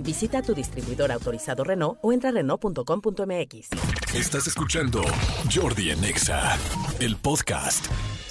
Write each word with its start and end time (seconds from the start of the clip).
Visita 0.00 0.42
tu 0.42 0.54
distribuidor 0.54 1.12
autorizado 1.12 1.64
Renault 1.64 1.98
o 2.02 2.12
entra 2.12 2.30
a 2.30 2.32
Renault.com.mx. 2.32 3.70
Estás 4.14 4.46
escuchando 4.46 5.02
Jordi 5.52 5.90
en 5.90 6.04
Exa, 6.04 6.56
el 7.00 7.16
podcast. 7.16 7.86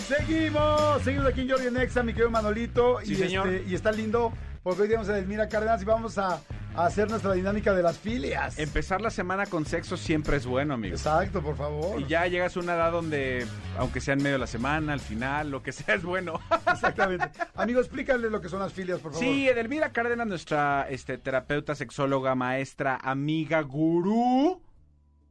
Seguimos, 0.07 1.01
seguimos 1.03 1.27
aquí 1.27 1.41
en 1.41 1.49
Jordi 1.49 1.67
en 1.67 1.77
Exa, 1.77 2.03
mi 2.03 2.13
querido 2.13 2.29
Manolito. 2.29 2.99
Sí, 3.03 3.13
y, 3.13 3.15
señor. 3.15 3.47
Este, 3.49 3.69
y 3.69 3.75
está 3.75 3.91
lindo 3.91 4.31
porque 4.63 4.83
hoy 4.83 4.87
tenemos 4.87 5.09
a 5.09 5.13
Delmira 5.13 5.47
Cárdenas 5.47 5.81
y 5.81 5.85
vamos 5.85 6.17
a, 6.17 6.41
a 6.77 6.85
hacer 6.85 7.09
nuestra 7.09 7.33
dinámica 7.33 7.73
de 7.73 7.81
las 7.83 7.97
filias. 7.97 8.59
Empezar 8.59 9.01
la 9.01 9.09
semana 9.09 9.45
con 9.45 9.65
sexo 9.65 9.95
siempre 9.97 10.37
es 10.37 10.45
bueno, 10.45 10.73
amigo. 10.73 10.95
Exacto, 10.95 11.41
por 11.41 11.55
favor. 11.55 11.99
Y 12.01 12.05
ya 12.05 12.27
llegas 12.27 12.55
a 12.57 12.59
una 12.59 12.73
edad 12.75 12.91
donde, 12.91 13.45
aunque 13.77 14.01
sea 14.01 14.13
en 14.13 14.19
medio 14.23 14.33
de 14.33 14.39
la 14.39 14.47
semana, 14.47 14.93
al 14.93 14.99
final, 14.99 15.51
lo 15.51 15.63
que 15.63 15.71
sea 15.71 15.95
es 15.95 16.03
bueno. 16.03 16.39
Exactamente. 16.71 17.29
Amigo, 17.55 17.79
explícale 17.79 18.29
lo 18.29 18.41
que 18.41 18.49
son 18.49 18.59
las 18.59 18.73
filias, 18.73 18.99
por 18.99 19.13
favor. 19.13 19.25
Sí, 19.25 19.47
Edelmira 19.47 19.91
Cárdenas, 19.91 20.27
nuestra 20.27 20.87
este, 20.89 21.17
terapeuta, 21.17 21.75
sexóloga, 21.75 22.35
maestra, 22.35 22.97
amiga, 23.01 23.61
gurú, 23.61 24.61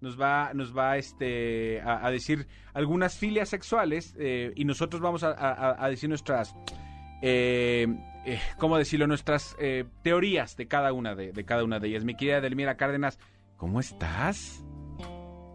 nos 0.01 0.20
va, 0.20 0.51
nos 0.55 0.77
va 0.77 0.97
este, 0.98 1.81
a, 1.83 2.06
a 2.06 2.11
decir 2.11 2.47
algunas 2.73 3.17
filias 3.17 3.48
sexuales 3.48 4.15
eh, 4.19 4.53
y 4.56 4.65
nosotros 4.65 5.00
vamos 5.03 5.22
a, 5.25 5.31
a- 5.33 5.84
a 5.84 5.89
decir 5.89 6.09
nuestras, 6.09 6.55
eh, 7.22 7.87
eh, 8.27 8.41
¿cómo 8.58 8.78
decirlo? 8.78 9.06
Nuestras 9.06 9.56
eh, 9.58 9.84
teorías 10.03 10.56
de 10.56 10.69
cada 10.69 10.92
una 10.92 11.14
de, 11.14 11.33
de 11.33 11.44
cada 11.44 11.64
una 11.64 11.80
de 11.80 11.89
ellas. 11.89 12.05
Mi 12.05 12.17
querida 12.17 12.39
Edelmira 12.39 12.77
Cárdenas, 12.77 13.19
¿cómo 13.56 13.81
estás? 13.81 14.64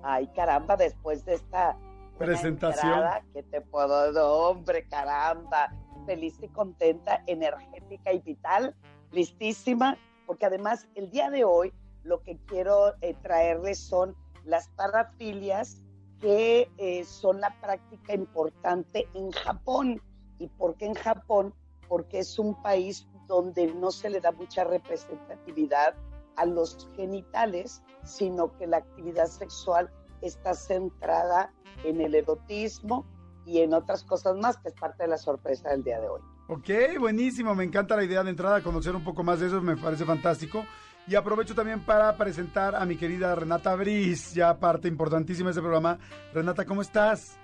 Ay, 0.04 0.28
caramba, 0.36 0.78
después 0.78 1.26
de 1.26 1.36
esta 1.36 1.78
Presentación. 2.20 3.02
¿Qué 3.34 3.44
te 3.44 3.62
puedo 3.62 4.12
dar? 4.12 4.24
Hombre, 4.26 4.86
caramba. 4.88 5.74
Feliz 6.06 6.38
y 6.42 6.50
contenta, 6.50 7.24
energética 7.28 8.12
y 8.12 8.20
vital, 8.20 8.76
listísima, 9.12 9.98
porque 10.26 10.46
además 10.46 10.88
el 10.96 11.10
día 11.12 11.30
de 11.30 11.44
hoy 11.44 11.72
lo 12.04 12.22
que 12.24 12.38
quiero 12.48 12.96
eh, 13.02 13.16
traerles 13.22 13.80
son 13.80 14.16
las 14.44 14.70
parafilias 14.70 15.84
que 16.20 16.70
eh, 16.78 17.04
son 17.06 17.40
la 17.40 17.56
práctica 17.62 18.14
importante 18.14 19.08
en 19.14 19.32
Japón. 19.32 20.02
¿Y 20.40 20.48
por 20.48 20.76
qué 20.76 20.88
en 20.88 20.96
Japón? 20.96 21.54
Porque 21.90 22.20
es 22.20 22.40
un 22.40 22.62
país 22.62 23.06
donde 23.28 23.68
no 23.74 23.92
se 23.92 24.10
le 24.10 24.22
da 24.22 24.32
mucha 24.32 24.64
representatividad 24.64 25.96
a 26.38 26.46
los 26.46 26.88
genitales, 26.96 27.82
sino 28.04 28.56
que 28.58 28.68
la 28.68 28.78
actividad 28.78 29.26
sexual 29.26 29.92
está 30.22 30.54
centrada 30.54 31.52
en 31.84 32.00
el 32.00 32.16
erotismo 32.16 33.06
y 33.46 33.60
en 33.60 33.74
otras 33.74 34.04
cosas 34.04 34.36
más, 34.38 34.58
que 34.58 34.70
es 34.70 34.76
parte 34.76 35.04
de 35.04 35.10
la 35.10 35.18
sorpresa 35.18 35.70
del 35.70 35.84
día 35.84 36.00
de 36.00 36.08
hoy. 36.08 36.22
Ok, 36.48 37.00
buenísimo. 37.00 37.54
Me 37.56 37.64
encanta 37.64 37.96
la 37.96 38.04
idea 38.04 38.24
de 38.24 38.30
entrada, 38.30 38.62
conocer 38.62 38.96
un 38.96 39.04
poco 39.04 39.24
más 39.24 39.40
de 39.40 39.48
eso, 39.48 39.62
me 39.62 39.76
parece 39.76 40.06
fantástico. 40.06 40.66
Y 41.08 41.16
aprovecho 41.16 41.56
también 41.56 41.84
para 41.84 42.16
presentar 42.18 42.76
a 42.76 42.86
mi 42.86 42.96
querida 42.96 43.34
Renata 43.34 43.76
Briz, 43.76 44.34
ya 44.34 44.60
parte 44.60 44.88
importantísima 44.88 45.48
de 45.48 45.52
este 45.52 45.62
programa. 45.62 45.98
Renata, 46.34 46.66
¿cómo 46.66 46.82
estás? 46.82 47.39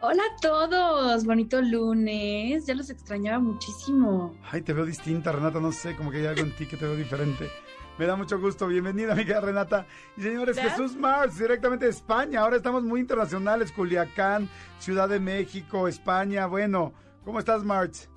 Hola 0.00 0.22
a 0.22 0.40
todos, 0.40 1.24
bonito 1.24 1.60
lunes, 1.60 2.64
ya 2.66 2.74
los 2.74 2.88
extrañaba 2.88 3.40
muchísimo. 3.40 4.32
Ay, 4.48 4.62
te 4.62 4.72
veo 4.72 4.86
distinta, 4.86 5.32
Renata, 5.32 5.58
no 5.58 5.72
sé, 5.72 5.96
como 5.96 6.12
que 6.12 6.18
hay 6.18 6.26
algo 6.26 6.42
en 6.42 6.54
ti 6.54 6.66
que 6.66 6.76
te 6.76 6.84
veo 6.84 6.94
diferente. 6.94 7.50
Me 7.98 8.06
da 8.06 8.14
mucho 8.14 8.38
gusto, 8.38 8.68
bienvenida, 8.68 9.16
mi 9.16 9.24
querida 9.24 9.40
Renata. 9.40 9.86
Y 10.16 10.22
señores. 10.22 10.56
Jesús 10.56 10.94
Mars, 10.94 11.36
directamente 11.36 11.86
de 11.86 11.90
España. 11.90 12.42
Ahora 12.42 12.58
estamos 12.58 12.84
muy 12.84 13.00
internacionales, 13.00 13.72
Culiacán, 13.72 14.48
Ciudad 14.78 15.08
de 15.08 15.18
México, 15.18 15.88
España. 15.88 16.46
Bueno, 16.46 16.92
¿cómo 17.24 17.40
estás, 17.40 17.64
March? 17.64 18.08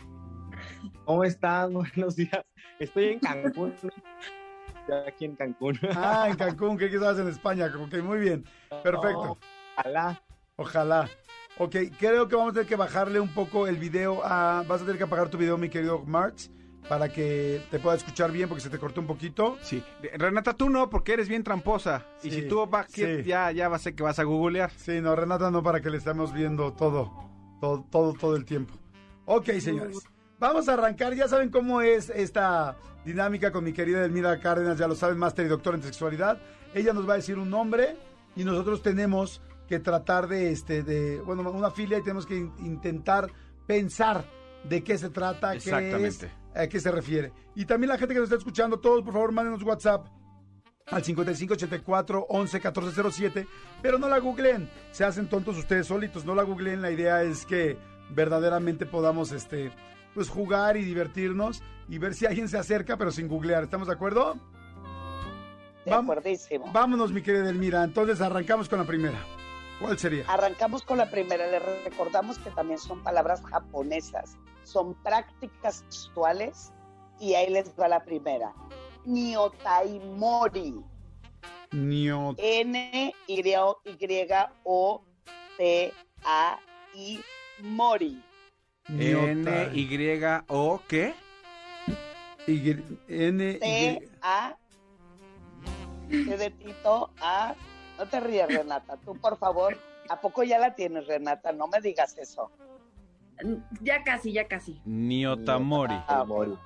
¿Cómo 1.03 1.23
están? 1.23 1.73
Buenos 1.73 2.16
días. 2.16 2.45
Estoy 2.78 3.05
en 3.05 3.19
Cancún. 3.22 3.73
Ya 4.88 5.03
aquí 5.07 5.25
en 5.25 5.35
Cancún. 5.35 5.79
Ah, 5.95 6.28
en 6.29 6.35
Cancún, 6.35 6.78
¿qué 6.78 6.85
estabas 6.85 7.17
en 7.17 7.28
España? 7.28 7.66
Ok, 7.75 8.03
muy 8.03 8.19
bien, 8.19 8.45
perfecto. 8.84 9.39
Ojalá. 9.75 10.22
Ojalá. 10.57 11.09
Ok, 11.63 11.75
creo 11.99 12.27
que 12.27 12.35
vamos 12.35 12.49
a 12.49 12.53
tener 12.53 12.67
que 12.67 12.75
bajarle 12.75 13.19
un 13.19 13.31
poco 13.35 13.67
el 13.67 13.77
video 13.77 14.25
a... 14.25 14.63
Vas 14.67 14.81
a 14.81 14.83
tener 14.83 14.97
que 14.97 15.03
apagar 15.03 15.29
tu 15.29 15.38
video, 15.38 15.59
mi 15.59 15.69
querido 15.69 15.99
March, 16.03 16.49
para 16.89 17.09
que 17.09 17.61
te 17.69 17.77
pueda 17.77 17.95
escuchar 17.95 18.31
bien 18.31 18.49
porque 18.49 18.63
se 18.63 18.72
te 18.72 18.79
cortó 18.79 18.99
un 18.99 19.05
poquito. 19.05 19.59
Sí. 19.61 19.83
Renata, 20.16 20.55
tú 20.55 20.72
no, 20.72 20.89
porque 20.89 21.13
eres 21.13 21.29
bien 21.29 21.44
tramposa. 21.44 22.07
y 22.23 22.31
Sí, 22.31 22.41
si 22.41 22.47
tú 22.47 22.66
vas, 22.66 22.88
sí. 22.89 23.22
ya, 23.23 23.51
ya 23.51 23.69
va 23.69 23.75
a 23.75 23.79
ser 23.79 23.94
que 23.94 24.01
vas 24.01 24.17
a 24.17 24.23
googlear. 24.23 24.72
Sí, 24.72 25.01
no, 25.01 25.16
Renata 25.16 25.51
no, 25.51 25.61
para 25.61 25.81
que 25.81 25.91
le 25.91 25.97
estemos 25.97 26.33
viendo 26.33 26.73
todo, 26.73 27.11
todo, 27.59 27.85
todo, 27.91 28.13
todo 28.13 28.35
el 28.35 28.43
tiempo. 28.43 28.73
Ok, 29.25 29.51
señores. 29.59 29.99
Vamos 30.39 30.67
a 30.67 30.73
arrancar. 30.73 31.13
Ya 31.13 31.28
saben 31.28 31.51
cómo 31.51 31.81
es 31.81 32.09
esta 32.09 32.75
dinámica 33.05 33.51
con 33.51 33.63
mi 33.63 33.72
querida 33.72 34.03
Elmira 34.03 34.39
Cárdenas, 34.39 34.79
ya 34.79 34.88
lo 34.88 34.95
saben, 34.95 35.19
máster 35.19 35.45
y 35.45 35.49
doctor 35.49 35.75
en 35.75 35.83
sexualidad. 35.83 36.41
Ella 36.73 36.91
nos 36.91 37.07
va 37.07 37.13
a 37.13 37.17
decir 37.17 37.38
un 37.38 37.51
nombre 37.51 37.97
y 38.35 38.45
nosotros 38.45 38.81
tenemos 38.81 39.43
que 39.71 39.79
tratar 39.79 40.27
de, 40.27 40.51
este, 40.51 40.83
de, 40.83 41.21
bueno, 41.21 41.49
una 41.49 41.71
filia 41.71 41.97
y 41.97 42.01
tenemos 42.01 42.25
que 42.25 42.35
in- 42.35 42.51
intentar 42.59 43.31
pensar 43.65 44.25
de 44.65 44.83
qué 44.83 44.97
se 44.97 45.09
trata, 45.09 45.51
qué 45.53 45.57
es, 45.59 45.67
Exactamente. 45.67 46.29
a 46.53 46.67
qué 46.67 46.79
se 46.81 46.91
refiere. 46.91 47.31
Y 47.55 47.63
también 47.63 47.87
la 47.89 47.97
gente 47.97 48.13
que 48.13 48.19
nos 48.19 48.27
está 48.27 48.37
escuchando, 48.37 48.79
todos, 48.79 49.01
por 49.01 49.13
favor, 49.13 49.31
mándenos 49.31 49.63
WhatsApp 49.63 50.07
al 50.87 51.03
5584 51.05 52.25
11 52.27 52.57
1407, 52.57 53.47
pero 53.81 53.97
no 53.97 54.09
la 54.09 54.17
googleen, 54.19 54.69
se 54.91 55.05
hacen 55.05 55.29
tontos 55.29 55.57
ustedes 55.57 55.87
solitos, 55.87 56.25
no 56.25 56.35
la 56.35 56.43
googleen, 56.43 56.81
la 56.81 56.91
idea 56.91 57.23
es 57.23 57.45
que 57.45 57.77
verdaderamente 58.09 58.85
podamos 58.85 59.31
este 59.31 59.71
pues 60.13 60.27
jugar 60.29 60.75
y 60.75 60.83
divertirnos 60.83 61.63
y 61.87 61.97
ver 61.97 62.13
si 62.13 62.25
alguien 62.25 62.49
se 62.49 62.57
acerca, 62.57 62.97
pero 62.97 63.11
sin 63.11 63.29
googlear, 63.29 63.63
¿estamos 63.63 63.87
de 63.87 63.93
acuerdo? 63.93 64.35
De. 65.85 65.91
Vámonos, 66.73 67.11
mi 67.13 67.21
querida 67.23 67.49
Elmira, 67.49 67.83
entonces 67.85 68.19
arrancamos 68.21 68.67
con 68.69 68.77
la 68.79 68.85
primera. 68.85 69.17
¿Cuál 69.81 69.97
sería? 69.97 70.23
Arrancamos 70.27 70.83
con 70.83 70.97
la 70.99 71.09
primera. 71.09 71.47
Les 71.47 71.61
recordamos 71.83 72.37
que 72.39 72.51
también 72.51 72.77
son 72.79 73.01
palabras 73.03 73.41
japonesas. 73.43 74.37
Son 74.63 74.93
prácticas 75.03 75.77
sexuales 75.89 76.71
y 77.19 77.33
ahí 77.33 77.49
les 77.49 77.73
va 77.79 77.87
la 77.87 78.03
primera. 78.03 78.53
Niotaimori. 79.05 80.83
Nio- 81.71 82.35
N-Y-O-T-A-I 86.21 87.19
Mori. 87.61 88.23
N, 88.89 89.71
Y, 89.73 90.21
O, 90.47 90.81
¿qué? 90.87 91.13
Y- 92.47 92.71
N, 93.07 93.51
Y- 93.51 93.59
T-A. 93.59 94.57
T 96.09 96.37
de 96.37 96.49
Tito 96.51 97.11
A. 97.21 97.55
No 98.01 98.07
te 98.07 98.19
rías, 98.19 98.51
Renata. 98.51 98.97
Tú, 98.97 99.13
por 99.13 99.38
favor. 99.38 99.78
¿A 100.09 100.19
poco 100.19 100.41
ya 100.41 100.57
la 100.57 100.73
tienes, 100.73 101.06
Renata? 101.06 101.51
No 101.51 101.67
me 101.67 101.79
digas 101.81 102.17
eso. 102.17 102.50
Ya 103.79 104.03
casi, 104.03 104.31
ya 104.34 104.47
casi. 104.47 104.81
Niotamori. 104.85 105.94
Bueno. 106.25 106.59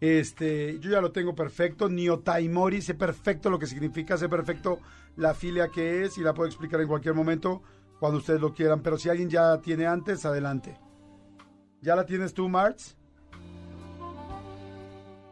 Este, 0.00 0.80
yo 0.80 0.90
ya 0.90 1.00
lo 1.00 1.12
tengo 1.12 1.36
perfecto. 1.36 1.88
Niotaimori, 1.88 2.82
sé 2.82 2.94
perfecto 2.94 3.48
lo 3.48 3.60
que 3.60 3.68
significa, 3.68 4.16
sé 4.16 4.28
perfecto 4.28 4.80
la 5.14 5.32
filia 5.32 5.68
que 5.68 6.02
es 6.02 6.18
y 6.18 6.22
la 6.22 6.34
puedo 6.34 6.48
explicar 6.48 6.80
en 6.80 6.88
cualquier 6.88 7.14
momento 7.14 7.62
cuando 8.00 8.18
ustedes 8.18 8.40
lo 8.40 8.52
quieran. 8.52 8.82
Pero 8.82 8.98
si 8.98 9.10
alguien 9.10 9.30
ya 9.30 9.60
tiene 9.60 9.86
antes, 9.86 10.26
adelante. 10.26 10.76
¿Ya 11.82 11.94
la 11.94 12.04
tienes 12.04 12.34
tú, 12.34 12.48
March? 12.48 12.96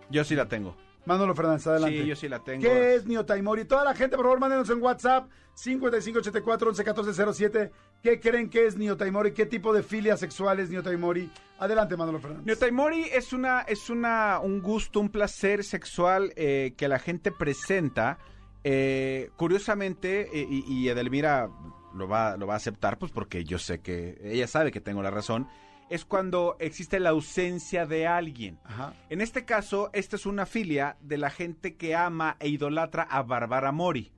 Yo 0.09 0.23
sí 0.23 0.37
la 0.37 0.47
tengo. 0.47 0.84
Manolo 1.07 1.35
Fernández, 1.35 1.67
adelante. 1.67 2.03
Sí, 2.03 2.07
yo 2.07 2.17
sí 2.17 2.29
la 2.29 2.39
tengo. 2.43 2.63
¿Qué 2.63 2.95
es 2.95 3.07
Niotaimori? 3.07 3.65
Toda 3.67 3.85
la 3.85 3.95
gente, 3.95 4.17
por 4.17 4.25
favor, 4.27 4.41
mándenos 4.41 4.69
en 4.71 4.81
WhatsApp 4.83 5.29
5584 5.55 6.69
111407. 6.73 7.71
¿Qué 8.03 8.21
creen 8.21 8.49
que 8.51 8.67
es 8.67 8.77
Niotaimori? 8.77 9.33
¿Qué 9.33 9.47
tipo 9.47 9.73
de 9.73 9.83
filia 9.83 10.17
sexual 10.17 10.61
es 10.61 10.71
Niotaimori? 10.71 11.31
Adelante, 11.59 11.97
Manolo 11.97 12.19
Fernández. 12.21 12.47
Niotaimori 12.47 13.05
es 13.13 13.33
una, 13.33 13.61
es 13.63 13.89
una, 13.91 14.41
un 14.41 14.61
gusto, 14.61 15.01
un 15.01 15.09
placer 15.11 15.65
sexual 15.65 16.33
eh, 16.37 16.75
que 16.77 16.89
la 16.89 16.99
gente 16.99 17.31
presenta. 17.33 18.19
eh, 18.65 19.31
curiosamente, 19.37 20.29
eh, 20.33 20.47
y, 20.49 20.65
y 20.73 20.89
Edelmira 20.89 21.49
lo 21.95 22.09
va, 22.09 22.37
lo 22.37 22.47
va 22.47 22.55
a 22.55 22.57
aceptar, 22.57 22.99
pues 22.99 23.13
porque 23.13 23.45
yo 23.45 23.59
sé 23.59 23.81
que 23.81 24.19
ella 24.23 24.47
sabe 24.47 24.73
que 24.73 24.81
tengo 24.81 25.03
la 25.03 25.11
razón. 25.11 25.47
Es 25.91 26.05
cuando 26.05 26.57
existe 26.61 26.99
la 26.99 27.11
ausencia 27.11 27.87
de 27.87 28.07
alguien. 28.07 28.59
Ajá. 28.65 28.95
En 29.11 29.21
este 29.21 29.45
caso, 29.45 29.91
esta 29.93 30.17
es 30.17 30.27
una 30.27 30.47
filia 30.47 30.97
de 31.01 31.19
la 31.19 31.31
gente 31.31 31.77
que 31.77 31.95
ama 31.95 32.37
e 32.41 32.49
idolatra 32.49 33.03
a 33.03 33.23
Bárbara 33.23 33.71
Mori. 33.71 34.13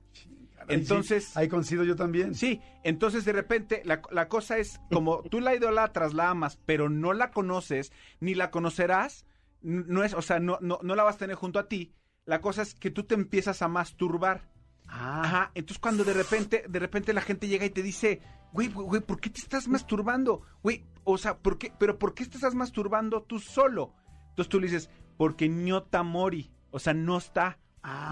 Ahí 0.59 0.65
sí, 0.67 0.73
Entonces, 0.73 1.37
ahí 1.37 1.47
coincido 1.47 1.83
yo 1.83 1.95
también. 1.95 2.35
sí, 2.35 2.61
entonces 2.83 3.23
de 3.23 3.31
repente 3.31 3.81
la, 3.85 4.01
la 4.11 4.27
cosa 4.27 4.57
es 4.57 4.81
como 4.91 5.21
tú 5.29 5.39
la 5.39 5.55
idolatras, 5.55 6.13
la 6.13 6.29
amas, 6.29 6.59
pero 6.65 6.89
no 6.89 7.13
la 7.13 7.31
conoces, 7.31 7.93
ni 8.19 8.33
la 8.33 8.51
conocerás, 8.51 9.25
no 9.61 10.03
es, 10.03 10.13
o 10.13 10.21
sea, 10.21 10.39
no, 10.39 10.57
no, 10.61 10.79
no 10.81 10.95
la 10.95 11.03
vas 11.03 11.15
a 11.15 11.19
tener 11.19 11.35
junto 11.35 11.59
a 11.59 11.67
ti. 11.67 11.93
La 12.25 12.41
cosa 12.41 12.61
es 12.61 12.75
que 12.75 12.91
tú 12.91 13.03
te 13.03 13.15
empiezas 13.15 13.61
a 13.61 13.67
masturbar. 13.69 14.49
Ah, 14.87 15.21
Ajá, 15.23 15.51
entonces 15.53 15.79
cuando 15.79 16.03
de 16.03 16.13
repente, 16.13 16.63
de 16.67 16.79
repente 16.79 17.13
la 17.13 17.21
gente 17.21 17.47
llega 17.47 17.65
y 17.65 17.69
te 17.69 17.83
dice, 17.83 18.21
güey, 18.53 18.69
güey, 18.69 19.01
¿por 19.01 19.19
qué 19.19 19.29
te 19.29 19.39
estás 19.41 19.67
masturbando? 19.67 20.41
Güey, 20.63 20.85
o 21.03 21.17
sea, 21.17 21.37
¿por 21.37 21.57
qué? 21.57 21.73
Pero 21.77 21.99
¿por 21.99 22.13
qué 22.13 22.25
te 22.25 22.37
estás 22.37 22.55
masturbando 22.55 23.23
tú 23.23 23.39
solo? 23.39 23.93
Entonces 24.29 24.49
tú 24.49 24.59
le 24.59 24.67
dices, 24.67 24.89
porque 25.17 25.49
ñota 25.49 26.03
mori, 26.03 26.51
o 26.71 26.79
sea, 26.79 26.93
no 26.93 27.17
está, 27.17 27.59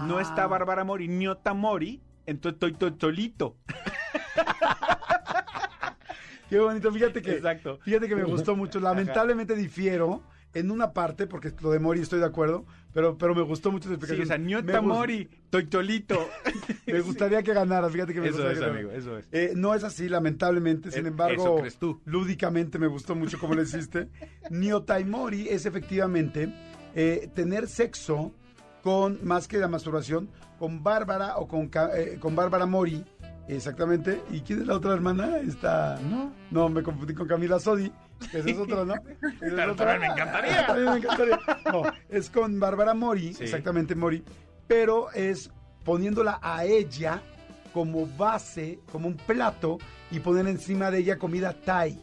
no 0.06 0.20
está 0.20 0.44
Ah. 0.44 0.48
Bárbara 0.48 0.84
Mori, 0.84 1.08
ñota 1.08 1.54
mori, 1.54 2.02
entonces 2.26 2.54
estoy 2.54 2.72
to- 2.74 2.96
solito. 3.00 3.56
Qué 6.48 6.60
bonito, 6.60 6.92
fíjate 6.92 7.22
que, 7.22 7.32
Exacto. 7.32 7.78
fíjate 7.82 8.08
que 8.08 8.14
me 8.16 8.24
gustó 8.24 8.54
mucho. 8.54 8.78
Lamentablemente 8.80 9.54
difiero 9.56 10.22
en 10.58 10.70
una 10.70 10.92
parte, 10.92 11.26
porque 11.26 11.52
lo 11.60 11.70
de 11.70 11.78
Mori 11.78 12.00
estoy 12.00 12.18
de 12.20 12.26
acuerdo, 12.26 12.64
pero, 12.92 13.16
pero 13.18 13.34
me 13.34 13.42
gustó 13.42 13.70
mucho 13.70 13.88
tu 13.88 13.94
Sí, 13.94 13.94
explicación. 13.96 14.24
o 14.24 14.26
sea, 14.26 14.38
ñota 14.62 14.80
mori, 14.80 15.28
estoy 15.44 15.68
solito. 15.70 16.28
Me 16.86 17.00
gustaría 17.00 17.42
que 17.42 17.52
ganara, 17.52 17.88
fíjate 17.90 18.14
que 18.14 18.20
me 18.20 18.28
Eso 18.28 18.48
es, 18.48 18.58
que 18.58 18.64
amigo, 18.64 18.90
eso 18.92 19.18
es. 19.18 19.26
Eh, 19.32 19.52
no 19.56 19.74
es 19.74 19.82
así, 19.84 20.08
lamentablemente. 20.08 20.90
Sin 20.90 21.04
Eh, 21.04 21.08
embargo, 21.08 21.42
eso 21.42 21.56
crees 21.56 21.76
tú. 21.78 22.00
lúdicamente 22.04 22.78
me 22.78 22.86
gustó 22.86 23.14
mucho 23.14 23.38
cómo 23.38 23.54
lo 23.54 23.62
hiciste. 23.62 24.08
Niotaimori 24.50 25.48
es 25.48 25.66
efectivamente 25.66 26.52
eh, 26.94 27.28
tener 27.34 27.66
sexo 27.68 28.32
con, 28.82 29.18
más 29.24 29.48
que 29.48 29.58
la 29.58 29.68
masturbación, 29.68 30.28
con 30.58 30.82
Bárbara 30.82 31.36
o 31.38 31.48
con, 31.48 31.70
eh, 31.94 32.16
con 32.20 32.34
Bárbara 32.36 32.66
Mori. 32.66 33.04
Exactamente. 33.48 34.22
¿Y 34.30 34.40
quién 34.40 34.62
es 34.62 34.66
la 34.66 34.74
otra 34.74 34.94
hermana? 34.94 35.38
Está. 35.38 35.98
No. 36.08 36.32
No, 36.50 36.68
me 36.68 36.82
confundí 36.82 37.14
con 37.14 37.28
Camila 37.28 37.58
Sodi. 37.60 37.90
Que 38.30 38.38
esa 38.38 38.50
es 38.50 38.58
otra, 38.58 38.84
¿no? 38.84 38.94
Es 39.22 39.52
Pero 39.54 39.72
otra. 39.72 39.98
me 39.98 40.06
encantaría. 40.06 40.66
También 40.66 40.90
me 40.90 40.96
encantaría. 40.96 41.38
No, 41.72 41.82
es 42.08 42.30
con 42.30 42.58
Bárbara 42.58 42.94
Mori, 42.94 43.34
Sí. 43.34 43.44
exactamente 43.44 43.94
Mori. 43.94 44.24
Pero 44.66 45.10
es 45.12 45.50
poniéndola 45.84 46.38
a 46.42 46.64
ella 46.64 47.22
como 47.72 48.06
base, 48.16 48.80
como 48.90 49.06
un 49.08 49.16
plato, 49.16 49.78
y 50.10 50.18
poner 50.20 50.46
encima 50.48 50.90
de 50.90 50.98
ella 50.98 51.18
comida 51.18 51.52
Thai. 51.52 52.00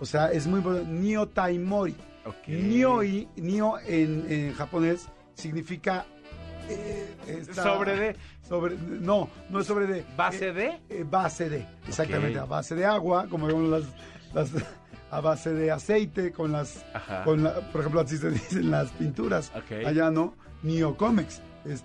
O 0.00 0.06
sea, 0.06 0.30
es 0.30 0.46
muy 0.46 0.60
bueno. 0.60 0.84
Nio 0.88 1.28
Tai 1.28 1.58
Mori. 1.58 1.96
Ok. 2.24 2.46
Nioi, 2.48 3.28
Nio 3.36 3.78
en, 3.86 4.24
en 4.30 4.54
japonés 4.54 5.08
significa. 5.34 6.06
Eh, 6.68 7.14
esta- 7.26 7.62
Sobre 7.62 7.96
de, 7.96 8.16
Sobre, 8.48 8.76
no, 8.76 9.28
no 9.50 9.60
es 9.60 9.66
sobre 9.66 9.86
de. 9.86 10.04
base 10.16 10.48
eh, 10.48 10.52
de. 10.52 10.66
eh, 10.90 11.04
base 11.08 11.48
de, 11.48 11.66
exactamente, 11.88 12.38
a 12.38 12.44
base 12.44 12.74
de 12.74 12.84
agua, 12.84 13.26
como 13.28 13.46
vemos 13.46 13.68
las, 13.68 13.84
las- 14.52 14.64
a 15.10 15.20
base 15.20 15.52
de 15.52 15.70
aceite, 15.70 16.32
con 16.32 16.52
las, 16.52 16.84
Ajá. 16.94 17.24
con 17.24 17.44
la, 17.44 17.54
por 17.70 17.80
ejemplo, 17.82 18.00
así 18.00 18.16
se 18.16 18.30
dicen 18.30 18.70
las 18.70 18.90
pinturas. 18.92 19.52
Ok. 19.54 19.86
Allá 19.86 20.10
no, 20.10 20.34
Niocomex, 20.62 21.40
es 21.64 21.84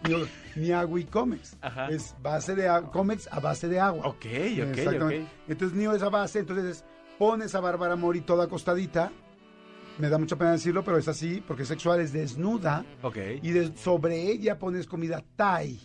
Niagui 0.56 1.03
Comex, 1.06 1.56
Ajá. 1.62 1.88
es 1.89 2.15
base 2.24 2.56
de 2.56 2.68
Comex 2.91 3.27
a 3.31 3.39
base 3.39 3.68
de 3.68 3.79
agua. 3.79 4.07
Ok, 4.07 4.15
ok, 4.25 4.25
Exactamente. 4.25 5.24
ok. 5.24 5.29
Entonces 5.50 5.77
Nio 5.77 5.94
es 5.94 6.01
a 6.01 6.09
base, 6.09 6.39
entonces 6.39 6.65
es, 6.65 6.85
pones 7.19 7.53
a 7.53 7.59
Bárbara 7.59 7.95
Mori 7.95 8.21
toda 8.21 8.45
acostadita, 8.45 9.12
me 10.00 10.10
da 10.10 10.18
mucha 10.18 10.36
pena 10.36 10.52
decirlo, 10.52 10.84
pero 10.84 10.98
es 10.98 11.08
así, 11.08 11.44
porque 11.48 11.66
sexual 11.66 12.00
es 12.02 12.14
desnuda, 12.14 12.86
Ok. 13.02 13.18
y 13.42 13.50
de- 13.52 13.76
sobre 13.78 14.30
ella 14.32 14.60
pones 14.60 14.86
comida 14.88 15.24
Thai. 15.36 15.80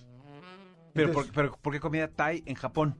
Pero, 0.92 1.08
Entonces- 1.08 1.32
por, 1.32 1.42
pero 1.44 1.58
¿por 1.62 1.72
qué 1.72 1.80
comida 1.80 2.08
Thai 2.08 2.42
en 2.46 2.54
Japón? 2.54 2.98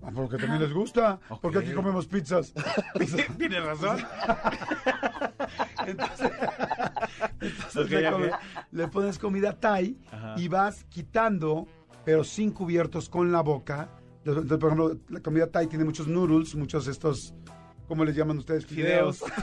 Ah, 0.00 0.10
Porque 0.14 0.36
también 0.36 0.62
les 0.62 0.72
gusta. 0.72 1.18
Ok. 1.28 1.40
Porque 1.40 1.58
aquí 1.58 1.72
comemos 1.72 2.06
pizzas. 2.06 2.54
Tienes 3.38 3.64
razón. 3.64 3.98
Entonces, 5.86 6.30
entonces 7.40 7.76
Ok, 8.12 8.32
le, 8.70 8.88
pones 8.88 9.18
comida 9.18 9.58
Thai 9.58 9.96
Ajá. 10.12 10.34
y 10.36 10.46
vas 10.48 10.84
quitando, 10.84 11.66
pero 12.04 12.22
sin 12.24 12.52
cubiertos 12.52 13.08
con 13.08 13.32
la 13.32 13.40
boca. 13.40 13.88
Entonces, 14.24 14.58
por 14.58 14.72
ejemplo, 14.72 14.98
la 15.08 15.20
comida 15.20 15.46
Thai 15.50 15.66
tiene 15.66 15.84
muchos 15.84 16.06
noodles, 16.06 16.54
muchos 16.54 16.86
estos, 16.86 17.34
¿cómo 17.88 18.04
les 18.04 18.14
llaman 18.14 18.38
ustedes? 18.38 18.66
Fideos. 18.66 19.24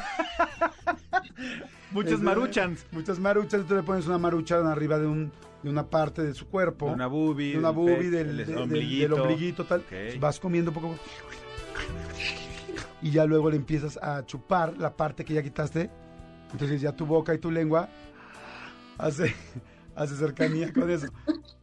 Muchos 1.91 2.11
Entonces, 2.11 2.19
maruchans. 2.19 2.85
Muchas 2.91 3.19
maruchas. 3.19 3.61
Entonces 3.61 3.77
le 3.77 3.83
pones 3.83 4.05
una 4.05 4.17
marucha 4.17 4.57
arriba 4.69 4.99
de, 4.99 5.07
un, 5.07 5.31
de 5.63 5.69
una 5.69 5.89
parte 5.89 6.23
de 6.23 6.33
su 6.33 6.47
cuerpo. 6.47 6.87
Una 6.87 7.07
boobie. 7.07 7.53
de 7.53 7.57
una 7.57 7.69
boobie, 7.71 8.09
del, 8.09 8.37
del 8.45 8.57
ombliguito. 8.57 9.15
del 9.15 9.21
ombliguito, 9.21 9.65
tal. 9.65 9.83
Vas 10.19 10.39
comiendo 10.39 10.71
un 10.71 10.75
poco. 10.75 10.95
Y 13.01 13.11
ya 13.11 13.25
luego 13.25 13.49
le 13.49 13.55
empiezas 13.55 13.97
a 14.01 14.25
chupar 14.25 14.77
la 14.77 14.95
parte 14.95 15.23
que 15.23 15.33
ya 15.33 15.43
quitaste. 15.43 15.89
Entonces 16.51 16.81
ya 16.81 16.91
tu 16.91 17.05
boca 17.05 17.33
y 17.33 17.37
tu 17.37 17.51
lengua 17.51 17.89
hace, 18.97 19.33
hace 19.95 20.15
cercanía 20.15 20.71
con 20.73 20.89
eso. 20.89 21.07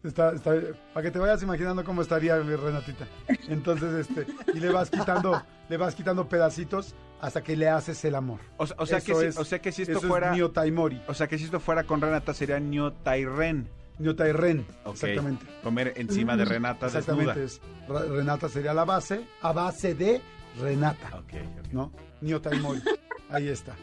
Está, 0.05 0.33
está- 0.35 0.53
para 0.93 1.05
que 1.05 1.11
te 1.13 1.19
vayas 1.19 1.43
imaginando 1.43 1.85
cómo 1.85 2.03
estaría 2.03 2.37
mi 2.39 2.57
Renatita. 2.57 3.07
Entonces, 3.49 4.09
este, 4.09 4.27
y 4.55 4.59
le 4.61 4.71
vas 4.71 4.91
quitando, 4.91 5.41
le 5.69 5.77
vas 5.77 5.95
quitando 5.95 6.29
pedacitos 6.29 6.95
hasta 7.21 7.43
que 7.43 7.57
le 7.57 7.69
haces 7.69 8.05
el 8.05 8.17
amor. 8.17 8.41
O, 8.57 8.67
sea- 8.67 8.77
o 8.81 8.87
sea 8.87 9.01
que 9.01 9.15
si, 9.15 9.25
es- 9.27 9.37
o 9.39 9.45
sea 9.45 9.61
que 9.61 9.71
si 9.71 9.83
esto 9.83 9.99
eso 9.99 10.09
fuera. 10.09 10.31
es 10.33 10.37
Niotaimori, 10.37 11.03
O 11.07 11.15
sea 11.15 11.29
que 11.29 11.39
si 11.39 11.45
esto 11.45 11.61
fuera 11.61 11.85
con 11.85 12.01
Renata 12.01 12.35
sería 12.35 12.59
Niotairren. 12.59 13.69
Niotairren, 13.99 14.67
Ok. 14.85 14.95
exactamente. 14.95 15.47
Comer 15.63 15.93
encima 15.97 16.37
de 16.37 16.47
Renata 16.47 16.87
Exactamente, 16.87 17.39
desnuda. 17.39 17.45
es, 17.45 17.89
Ra- 18.09 18.13
Renata 18.17 18.49
sería 18.49 18.75
la 18.75 18.85
base, 18.85 19.25
a 19.43 19.53
base 19.53 19.95
de 19.95 20.21
Renata, 20.61 21.09
Ok, 21.19 21.35
ok. 21.61 21.73
¿no? 21.73 21.93
Niotaimori. 22.23 22.83
Ahí 23.31 23.49
está. 23.49 23.77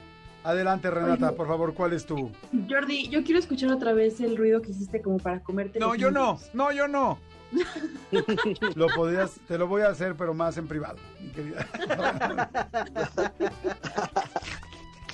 Adelante, 0.43 0.89
Renata, 0.89 1.27
Oye. 1.29 1.35
por 1.37 1.47
favor, 1.47 1.73
¿cuál 1.73 1.93
es 1.93 2.05
tu...? 2.05 2.31
Jordi, 2.69 3.09
yo 3.09 3.23
quiero 3.23 3.39
escuchar 3.39 3.71
otra 3.71 3.93
vez 3.93 4.19
el 4.21 4.37
ruido 4.37 4.61
que 4.61 4.71
hiciste 4.71 5.01
como 5.01 5.17
para 5.17 5.41
comerte. 5.41 5.79
No, 5.79 5.95
yo 5.95 6.11
no. 6.11 6.39
No, 6.53 6.71
yo 6.71 6.87
no. 6.87 7.17
Lo 8.75 8.87
podrías, 8.95 9.39
te 9.47 9.57
lo 9.57 9.67
voy 9.67 9.81
a 9.81 9.87
hacer, 9.89 10.15
pero 10.15 10.33
más 10.35 10.57
en 10.57 10.67
privado, 10.67 10.97
mi 11.19 11.29
querida. 11.31 11.65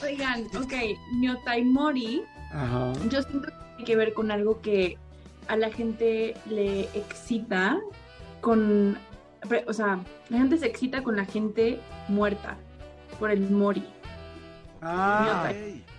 Oigan, 0.03 0.43
ok, 0.57 0.73
Nyotaimori, 1.13 2.23
Ajá. 2.51 2.91
yo 3.09 3.21
siento 3.21 3.47
que 3.47 3.53
tiene 3.77 3.85
que 3.85 3.95
ver 3.95 4.13
con 4.13 4.31
algo 4.31 4.61
que 4.61 4.97
a 5.47 5.55
la 5.55 5.71
gente 5.71 6.35
le 6.49 6.81
excita 6.93 7.79
con. 8.41 8.97
O 9.67 9.73
sea, 9.73 9.99
la 10.29 10.37
gente 10.37 10.57
se 10.57 10.65
excita 10.65 11.03
con 11.03 11.15
la 11.15 11.25
gente 11.25 11.79
muerta 12.09 12.57
por 13.19 13.31
el 13.31 13.49
mori. 13.49 13.83
Ah, 14.81 15.51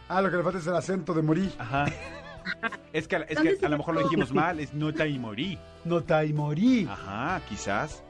ah, 0.08 0.22
lo 0.22 0.30
que 0.30 0.36
le 0.36 0.42
falta 0.42 0.58
es 0.58 0.66
el 0.66 0.74
acento 0.76 1.12
de 1.14 1.22
morir. 1.22 1.52
Ajá. 1.58 1.86
Es 2.92 3.08
que, 3.08 3.16
es 3.28 3.34
¿Dónde 3.36 3.58
que 3.58 3.66
a 3.66 3.68
lo 3.68 3.78
mejor 3.78 3.94
lo 3.94 4.02
dijimos 4.02 4.32
mal, 4.32 4.60
es 4.60 4.72
Notaimori. 4.72 5.58
Notaimori. 5.84 6.86
Ajá, 6.88 7.40
quizás. 7.48 8.02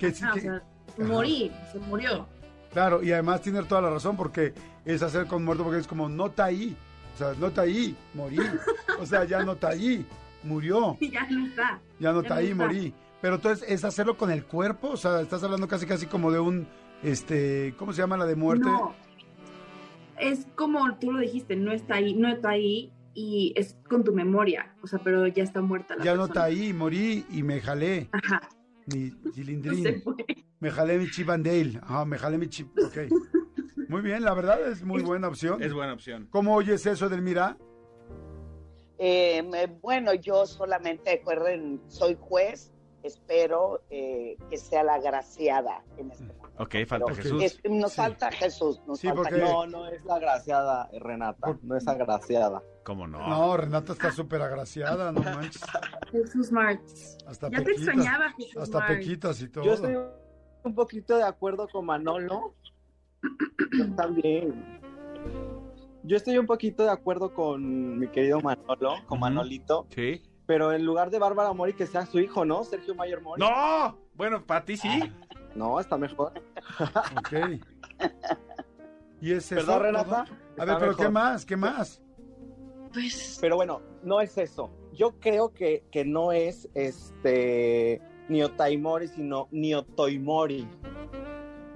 Que 0.00 0.12
sí 0.12 0.24
Ajá, 0.24 0.32
que- 0.34 0.38
o 0.40 0.42
sea, 0.42 0.54
Ajá. 0.54 1.04
morí, 1.04 1.52
se 1.72 1.78
murió. 1.78 2.26
Claro, 2.72 3.02
y 3.02 3.12
además 3.12 3.40
tiene 3.42 3.62
toda 3.64 3.82
la 3.82 3.90
razón 3.90 4.16
porque 4.16 4.54
es 4.84 5.02
hacer 5.02 5.26
con 5.26 5.44
muerto 5.44 5.64
porque 5.64 5.80
es 5.80 5.86
como 5.86 6.08
no 6.08 6.32
ahí. 6.38 6.76
O 7.14 7.18
sea, 7.18 7.34
no 7.38 7.50
ahí, 7.60 7.96
morí. 8.14 8.38
O 9.00 9.06
sea, 9.06 9.24
ya 9.24 9.42
no 9.42 9.56
ahí, 9.62 10.06
murió. 10.42 10.96
ya 11.00 11.26
no 11.28 11.46
está. 11.46 11.80
Ya 11.98 12.12
no 12.12 12.22
no 12.22 12.34
ahí, 12.34 12.54
morí. 12.54 12.94
Pero 13.20 13.34
entonces 13.36 13.68
es 13.68 13.84
hacerlo 13.84 14.16
con 14.16 14.30
el 14.30 14.44
cuerpo, 14.44 14.90
o 14.90 14.96
sea, 14.96 15.20
estás 15.20 15.42
hablando 15.42 15.66
casi 15.66 15.86
casi 15.86 16.06
como 16.06 16.30
de 16.30 16.38
un, 16.38 16.68
este, 17.02 17.74
¿cómo 17.76 17.92
se 17.92 18.00
llama 18.00 18.16
la 18.16 18.26
de 18.26 18.36
muerte? 18.36 18.68
No. 18.68 18.94
Es 20.20 20.46
como 20.56 20.98
tú 20.98 21.12
lo 21.12 21.20
dijiste, 21.20 21.56
no 21.56 21.72
está 21.72 21.94
ahí, 21.96 22.14
no 22.14 22.28
está 22.28 22.50
ahí 22.50 22.92
y 23.14 23.52
es 23.56 23.76
con 23.88 24.04
tu 24.04 24.12
memoria, 24.12 24.74
o 24.82 24.86
sea, 24.86 25.00
pero 25.02 25.26
ya 25.26 25.42
está 25.42 25.60
muerta 25.60 25.94
la 25.96 26.04
ya 26.04 26.10
persona. 26.12 26.16
no 26.18 26.24
está 26.26 26.44
ahí, 26.44 26.72
morí 26.72 27.24
y 27.30 27.42
me 27.42 27.60
jalé 27.60 28.08
Ajá, 28.12 28.40
mi 28.86 29.10
no 29.22 29.32
se 29.32 29.32
cilindrín, 29.32 30.02
fue. 30.02 30.14
me 30.60 30.70
jalé 30.70 30.98
mi 30.98 31.08
chip 31.10 31.28
and 31.30 31.44
Dale, 31.46 31.78
ajá, 31.82 32.04
me 32.04 32.18
jalé 32.18 32.38
mi 32.38 32.48
chip, 32.48 32.68
ok. 32.78 32.98
Muy 33.88 34.02
bien, 34.02 34.22
la 34.22 34.34
verdad 34.34 34.68
es 34.70 34.82
muy 34.84 35.02
buena 35.02 35.28
opción. 35.28 35.62
Es 35.62 35.72
buena 35.72 35.94
opción. 35.94 36.28
¿Cómo 36.30 36.54
oyes 36.54 36.84
eso, 36.84 37.08
Delmira? 37.08 37.56
Eh, 38.98 39.42
me- 39.42 39.66
bueno, 39.66 40.12
yo 40.14 40.44
solamente, 40.46 41.10
recuerden, 41.12 41.80
soy 41.86 42.16
juez, 42.20 42.70
espero 43.08 43.80
eh, 43.90 44.36
que 44.48 44.56
sea 44.56 44.82
la 44.84 44.98
graciada 45.00 45.82
en 45.96 46.10
este 46.12 46.24
momento. 46.24 46.48
Ok, 46.62 46.74
falta 46.86 47.06
Pero 47.06 47.16
Jesús. 47.16 47.42
es- 47.42 47.60
nos 47.70 47.92
Sí. 47.92 47.96
falta 47.96 48.30
Jesús, 48.32 48.80
nos 48.86 48.98
Sí, 49.00 49.06
falta 49.08 49.22
porque-. 49.22 49.38
No, 49.40 49.66
no 49.66 49.86
es 49.88 50.04
la 50.04 50.14
agraciada, 50.16 50.88
eh, 50.92 50.98
Renata. 51.00 51.46
Por- 51.46 51.62
No 51.64 51.76
es 51.76 51.86
agraciada. 51.88 52.62
¿Cómo 52.84 53.06
no? 53.06 53.26
No, 53.28 53.56
Renata 53.56 53.92
está 53.92 54.10
súper 54.12 54.40
agraciada, 54.42 55.12
no 55.12 55.20
manches. 55.22 55.62
Jesús 56.10 56.50
Martz. 56.52 57.18
Hasta 57.26 57.50
Ya 57.50 57.62
te 57.62 57.72
extrañaba, 57.72 58.30
Jesús 58.36 58.56
hasta 58.62 58.78
Martz. 58.78 58.94
pequitas 58.96 59.42
y 59.42 59.48
todo. 59.48 59.64
Yo 59.64 59.72
estoy 59.74 59.96
un 60.64 60.74
poquito 60.74 61.16
de 61.16 61.24
acuerdo 61.24 61.68
con 61.68 61.84
Manolo. 61.86 62.54
Yo 63.76 63.94
también. 63.94 64.80
Yo 66.04 66.16
estoy 66.16 66.38
un 66.38 66.46
poquito 66.46 66.84
de 66.84 66.90
acuerdo 66.90 67.34
con 67.34 67.98
mi 67.98 68.08
querido 68.08 68.40
Manolo, 68.40 68.94
con. 69.06 69.20
Manolito. 69.20 69.86
Sí. 69.94 70.22
Pero 70.48 70.72
en 70.72 70.82
lugar 70.86 71.10
de 71.10 71.18
Bárbara 71.18 71.52
Mori, 71.52 71.74
que 71.74 71.86
sea 71.86 72.06
su 72.06 72.18
hijo, 72.18 72.42
¿no? 72.42 72.64
Sergio 72.64 72.94
Mayer 72.94 73.20
Mori. 73.20 73.38
¡No! 73.38 73.98
Bueno, 74.14 74.42
para 74.46 74.64
ti 74.64 74.78
sí. 74.78 74.88
No, 75.54 75.78
está 75.78 75.98
mejor. 75.98 76.32
Ok. 77.18 77.60
¿Y 79.20 79.32
es 79.32 79.52
eso? 79.52 79.56
¿Verdad, 79.56 79.80
Renata? 79.80 80.24
todo? 80.24 80.36
A 80.36 80.48
Está 80.50 80.64
ver, 80.64 80.78
pero 80.78 80.90
mejor. 80.92 81.04
¿qué 81.04 81.10
más? 81.10 81.44
¿Qué 81.44 81.56
más? 81.58 82.02
Pues 82.94 83.36
Pero 83.42 83.56
bueno, 83.56 83.82
no 84.02 84.22
es 84.22 84.38
eso. 84.38 84.70
Yo 84.94 85.20
creo 85.20 85.52
que, 85.52 85.84
que 85.90 86.06
no 86.06 86.32
es 86.32 86.66
este 86.72 88.00
Niotaimori, 88.30 89.08
sino 89.08 89.48
Niotoimori. 89.50 90.66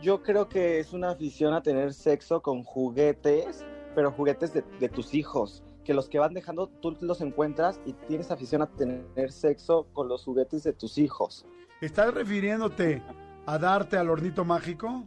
Yo 0.00 0.22
creo 0.22 0.48
que 0.48 0.78
es 0.78 0.94
una 0.94 1.10
afición 1.10 1.52
a 1.52 1.62
tener 1.62 1.92
sexo 1.92 2.40
con 2.40 2.62
juguetes, 2.64 3.66
pero 3.94 4.12
juguetes 4.12 4.54
de, 4.54 4.62
de 4.80 4.88
tus 4.88 5.12
hijos. 5.12 5.62
Que 5.84 5.94
los 5.94 6.08
que 6.08 6.18
van 6.18 6.32
dejando, 6.34 6.68
tú 6.68 6.96
los 7.00 7.20
encuentras 7.20 7.80
y 7.84 7.92
tienes 7.92 8.30
afición 8.30 8.62
a 8.62 8.66
tener 8.66 9.32
sexo 9.32 9.86
con 9.92 10.08
los 10.08 10.24
juguetes 10.24 10.62
de 10.62 10.72
tus 10.72 10.96
hijos. 10.98 11.44
¿Estás 11.80 12.14
refiriéndote 12.14 13.02
a 13.46 13.58
darte 13.58 13.96
al 13.96 14.08
hornito 14.10 14.44
mágico? 14.44 15.04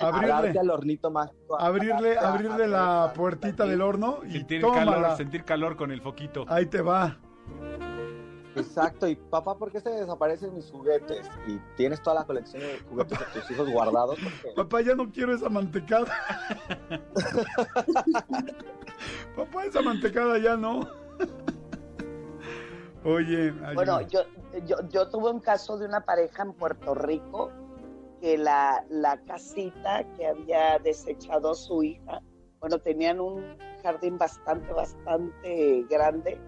A 0.00 0.10
darte 0.10 0.32
Abrirle, 0.32 0.58
al 0.60 0.70
hornito 0.70 1.10
mágico. 1.10 1.58
a- 1.60 1.66
abrirle, 1.66 2.18
a- 2.18 2.28
abrirle 2.32 2.64
a- 2.64 2.68
la 2.68 3.04
a- 3.04 3.12
puertita 3.12 3.66
del 3.66 3.80
horno 3.82 4.20
y 4.26 4.32
Sentir 4.38 4.60
tómala. 4.62 4.92
calor, 4.92 5.16
sentir 5.16 5.44
calor 5.44 5.76
con 5.76 5.90
el 5.92 6.00
foquito. 6.00 6.44
Ahí 6.48 6.66
te 6.66 6.80
va. 6.80 7.18
Exacto, 8.56 9.08
y 9.08 9.16
papá, 9.16 9.56
¿por 9.58 9.70
qué 9.72 9.80
se 9.80 9.90
desaparecen 9.90 10.54
mis 10.54 10.70
juguetes? 10.70 11.28
Y 11.46 11.58
tienes 11.76 12.00
toda 12.02 12.20
la 12.20 12.24
colección 12.24 12.62
de 12.62 12.78
juguetes 12.88 13.18
de 13.18 13.40
tus 13.40 13.50
hijos 13.50 13.68
guardados. 13.70 14.16
porque- 14.22 14.54
Papá, 14.56 14.80
ya 14.80 14.94
no 14.94 15.10
quiero 15.10 15.34
esa 15.34 15.48
mantecada. 15.48 16.06
Papá, 19.36 19.64
esa 19.64 19.82
mantecada 19.82 20.38
ya 20.38 20.56
no. 20.56 20.88
Oye. 23.04 23.50
Bueno, 23.74 24.00
yo, 24.02 24.20
yo, 24.66 24.76
yo 24.88 25.08
tuve 25.10 25.30
un 25.30 25.40
caso 25.40 25.76
de 25.76 25.86
una 25.86 26.00
pareja 26.00 26.42
en 26.42 26.52
Puerto 26.54 26.94
Rico 26.94 27.50
que 28.20 28.38
la, 28.38 28.84
la 28.88 29.18
casita 29.24 30.04
que 30.16 30.26
había 30.26 30.78
desechado 30.78 31.54
su 31.54 31.82
hija, 31.82 32.22
bueno, 32.60 32.78
tenían 32.78 33.20
un 33.20 33.58
jardín 33.82 34.16
bastante, 34.16 34.72
bastante 34.72 35.84
grande 35.90 36.40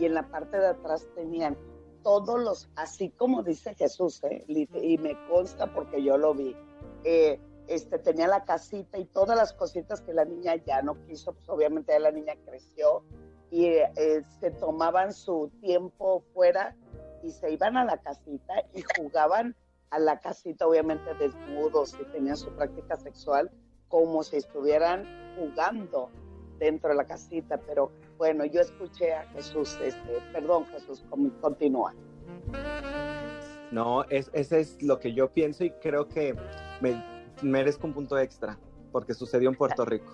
y 0.00 0.06
en 0.06 0.14
la 0.14 0.28
parte 0.28 0.58
de 0.58 0.68
atrás 0.68 1.06
tenían 1.14 1.56
todos 2.02 2.40
los, 2.40 2.70
así 2.76 3.10
como 3.10 3.42
dice 3.42 3.74
Jesús, 3.74 4.22
¿eh? 4.24 4.44
Y 4.48 4.98
me 4.98 5.14
consta 5.28 5.72
porque 5.72 6.02
yo 6.02 6.16
lo 6.16 6.34
vi, 6.34 6.56
eh, 7.04 7.38
este, 7.68 7.98
tenía 7.98 8.26
la 8.26 8.44
casita 8.44 8.98
y 8.98 9.04
todas 9.04 9.36
las 9.36 9.52
cositas 9.52 10.00
que 10.00 10.14
la 10.14 10.24
niña 10.24 10.56
ya 10.56 10.82
no 10.82 11.00
quiso, 11.06 11.34
pues 11.34 11.48
obviamente 11.48 11.92
ya 11.92 11.98
la 11.98 12.10
niña 12.10 12.34
creció 12.44 13.04
y 13.50 13.66
eh, 13.66 14.24
se 14.40 14.50
tomaban 14.52 15.12
su 15.12 15.50
tiempo 15.60 16.24
fuera 16.32 16.74
y 17.22 17.30
se 17.30 17.52
iban 17.52 17.76
a 17.76 17.84
la 17.84 17.98
casita 17.98 18.54
y 18.74 18.82
jugaban 18.96 19.54
a 19.90 19.98
la 19.98 20.20
casita, 20.20 20.66
obviamente 20.66 21.12
desnudos 21.14 21.94
y 22.00 22.04
tenían 22.12 22.36
su 22.36 22.50
práctica 22.50 22.96
sexual 22.96 23.50
como 23.88 24.22
si 24.22 24.36
estuvieran 24.36 25.04
jugando 25.36 26.10
dentro 26.58 26.90
de 26.90 26.96
la 26.96 27.04
casita. 27.04 27.58
Pero 27.66 27.90
bueno, 28.20 28.44
yo 28.44 28.60
escuché 28.60 29.14
a 29.14 29.24
Jesús, 29.32 29.78
este, 29.82 30.20
perdón 30.30 30.66
Jesús, 30.66 31.02
con- 31.08 31.30
continúa. 31.40 31.94
No, 33.72 34.04
es, 34.10 34.30
ese 34.34 34.60
es 34.60 34.82
lo 34.82 34.98
que 35.00 35.14
yo 35.14 35.30
pienso 35.32 35.64
y 35.64 35.70
creo 35.80 36.06
que 36.06 36.36
me 36.82 37.02
merezco 37.40 37.86
un 37.86 37.94
punto 37.94 38.18
extra 38.18 38.58
porque 38.92 39.14
sucedió 39.14 39.48
en 39.48 39.54
Puerto 39.56 39.86
Rico. 39.86 40.12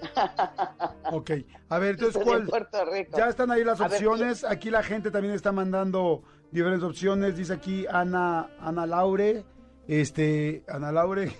Ok. 1.12 1.30
A 1.68 1.78
ver, 1.78 1.90
entonces, 1.90 2.16
En 2.16 2.22
¿cuál? 2.22 2.46
Puerto 2.46 2.82
Rico. 2.86 3.16
Ya 3.18 3.28
están 3.28 3.50
ahí 3.50 3.62
las 3.62 3.78
A 3.80 3.88
ver, 3.88 3.96
opciones. 4.06 4.42
Aquí 4.44 4.70
la 4.70 4.82
gente 4.82 5.10
también 5.10 5.34
está 5.34 5.52
mandando 5.52 6.22
diferentes 6.50 6.82
opciones. 6.84 7.36
Dice 7.36 7.52
aquí 7.52 7.86
Ana, 7.90 8.48
Ana 8.58 8.86
Laure. 8.86 9.44
Este, 9.86 10.64
Ana 10.66 10.92
Laure. 10.92 11.30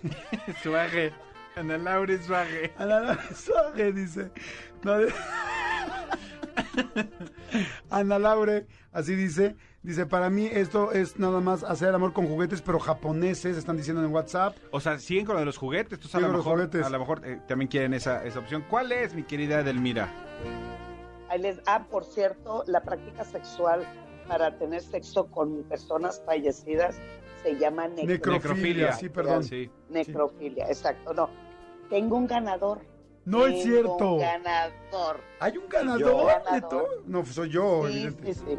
Suaje. 0.62 1.12
Ana 1.56 1.78
Laura 1.78 2.20
Suaje. 2.26 2.73
Ana 2.76 3.00
Laure 3.00 3.34
Suárez 3.34 3.94
dice. 3.94 4.30
No, 4.82 4.99
de- 4.99 5.06
Ana 7.90 8.18
Laure, 8.18 8.66
así 8.92 9.14
dice. 9.14 9.56
Dice, 9.82 10.06
para 10.06 10.30
mí 10.30 10.48
esto 10.50 10.92
es 10.92 11.18
nada 11.18 11.40
más 11.40 11.62
hacer 11.62 11.90
el 11.90 11.94
amor 11.94 12.14
con 12.14 12.26
juguetes, 12.26 12.62
pero 12.62 12.78
japoneses, 12.78 13.58
están 13.58 13.76
diciendo 13.76 14.02
en 14.02 14.10
WhatsApp. 14.10 14.56
O 14.70 14.80
sea, 14.80 14.98
siguen 14.98 15.26
con 15.26 15.34
lo 15.34 15.40
de 15.40 15.44
los 15.44 15.58
juguetes. 15.58 15.98
Entonces, 15.98 16.14
a 16.14 16.20
lo 16.20 16.28
mejor, 16.28 16.54
juguetes. 16.54 16.86
a 16.86 16.88
lo 16.88 16.98
mejor 16.98 17.20
eh, 17.22 17.38
también 17.46 17.68
quieren 17.68 17.92
esa, 17.92 18.24
esa 18.24 18.38
opción. 18.38 18.64
¿Cuál 18.70 18.92
es, 18.92 19.14
mi 19.14 19.24
querida 19.24 19.60
Edelmira? 19.60 20.08
Ahí 21.28 21.38
les, 21.38 21.60
ah, 21.66 21.84
por 21.90 22.04
cierto, 22.04 22.64
la 22.66 22.82
práctica 22.82 23.24
sexual 23.24 23.86
para 24.26 24.56
tener 24.56 24.80
sexo 24.80 25.26
con 25.26 25.64
personas 25.64 26.22
fallecidas 26.24 26.98
se 27.42 27.58
llama 27.58 27.88
necrofilia. 27.88 28.32
Necrofilia, 28.32 28.92
sí, 28.94 29.08
perdón. 29.10 29.44
Sí. 29.44 29.70
Necrofilia, 29.90 30.66
exacto. 30.66 31.12
No, 31.12 31.28
tengo 31.90 32.16
un 32.16 32.26
ganador. 32.26 32.80
No 33.24 33.46
es 33.46 33.62
cierto. 33.62 34.14
Un 34.14 34.18
ganador. 34.20 35.20
¿Hay 35.40 35.56
un 35.56 35.68
ganador, 35.68 36.00
Yo. 36.00 36.52
Neto? 36.52 36.86
No, 37.06 37.22
pues 37.22 37.34
soy 37.34 37.50
yo, 37.50 37.86
Sí, 37.88 38.10
sí, 38.24 38.34
sí. 38.34 38.58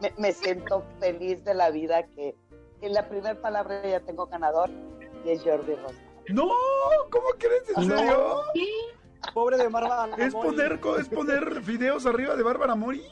Me, 0.00 0.12
me 0.18 0.32
siento 0.32 0.84
feliz 0.98 1.44
de 1.44 1.54
la 1.54 1.70
vida 1.70 2.06
que 2.08 2.34
en 2.80 2.92
la 2.94 3.08
primera 3.08 3.40
palabra 3.40 3.80
ya 3.86 4.00
tengo 4.00 4.26
ganador 4.26 4.70
y 5.24 5.30
es 5.30 5.42
Jordi 5.44 5.76
Rosa. 5.76 5.94
No, 6.28 6.48
¿cómo 7.10 7.26
crees? 7.38 7.62
¿En 7.76 7.88
serio? 7.88 8.42
Pobre 9.34 9.56
de 9.56 9.68
Bárbara. 9.68 10.16
¿Es 10.16 10.34
Mori. 10.34 10.48
poner, 10.48 10.80
co- 10.80 10.96
¿Es 10.98 11.08
poner 11.08 11.60
videos 11.60 12.04
arriba 12.06 12.34
de 12.34 12.42
Bárbara 12.42 12.74
Mori? 12.74 13.04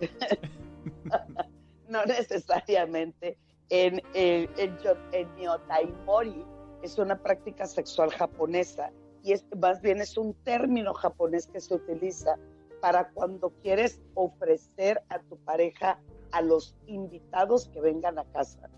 no 1.88 2.04
necesariamente. 2.06 3.36
En, 3.68 4.02
en, 4.14 4.48
en, 4.56 5.36
Nyotaimori 5.36 6.44
es 6.82 6.98
una 6.98 7.16
práctica 7.18 7.66
sexual 7.66 8.10
japonesa 8.10 8.90
y 9.22 9.32
es, 9.32 9.44
más 9.56 9.80
bien 9.82 10.00
es 10.00 10.16
un 10.16 10.34
término 10.44 10.94
japonés 10.94 11.46
que 11.46 11.60
se 11.60 11.74
utiliza 11.74 12.36
para 12.80 13.10
cuando 13.10 13.50
quieres 13.62 14.00
ofrecer 14.14 15.02
a 15.10 15.18
tu 15.20 15.36
pareja 15.38 15.98
a 16.32 16.40
los 16.42 16.74
invitados 16.86 17.68
que 17.68 17.80
vengan 17.80 18.18
a 18.18 18.24
casa. 18.24 18.68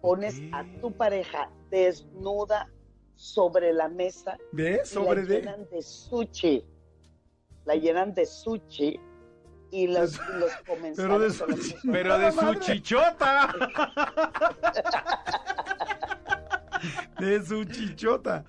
Pones 0.00 0.40
a 0.52 0.64
tu 0.80 0.92
pareja 0.92 1.48
desnuda 1.70 2.68
sobre 3.14 3.72
la 3.72 3.88
mesa 3.88 4.36
y 4.52 4.84
Sobre 4.84 5.22
la 5.22 5.28
de... 5.28 5.40
llenan 5.40 5.68
de 5.70 5.82
sushi. 5.82 6.64
La 7.64 7.76
llenan 7.76 8.12
de 8.14 8.26
sushi 8.26 8.98
y 9.70 9.86
los, 9.86 10.18
los. 10.34 10.50
Pero 10.96 11.18
de 11.20 11.28
que- 11.28 11.76
Pero 11.92 12.18
de 12.18 12.32
su 12.32 12.54
chichota. 12.56 13.52
De 17.18 17.42
su 17.44 17.64
chichota. 17.64 18.44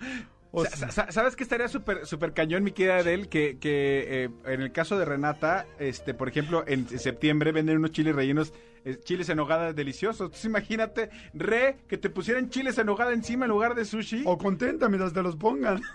O 0.55 0.63
sea, 0.65 0.91
sa- 0.91 1.11
¿Sabes 1.11 1.35
qué 1.35 1.41
estaría 1.43 1.67
súper 1.67 2.05
super 2.05 2.31
cañón, 2.31 2.63
mi 2.63 2.71
querida 2.71 2.97
Adel? 2.97 3.27
Que, 3.27 3.57
que 3.57 4.25
eh, 4.25 4.29
en 4.45 4.61
el 4.61 4.71
caso 4.71 4.99
de 4.99 5.03
Renata, 5.05 5.65
este, 5.79 6.13
por 6.13 6.27
ejemplo, 6.29 6.63
en 6.67 6.87
septiembre 6.99 7.51
venden 7.51 7.77
unos 7.77 7.89
chiles 7.91 8.15
rellenos, 8.15 8.53
eh, 8.85 8.97
chiles 9.03 9.29
en 9.29 9.39
hogada 9.39 9.73
deliciosos. 9.73 10.25
Entonces 10.27 10.45
imagínate, 10.45 11.09
Re, 11.33 11.77
que 11.87 11.97
te 11.97 12.11
pusieran 12.11 12.51
chiles 12.51 12.77
en 12.77 12.87
hogada 12.87 13.13
encima 13.13 13.45
en 13.45 13.49
lugar 13.49 13.73
de 13.73 13.83
sushi. 13.83 14.21
o 14.27 14.37
contenta 14.37 14.89
mientras 14.89 15.11
te 15.11 15.23
los 15.23 15.35
pongan. 15.35 15.81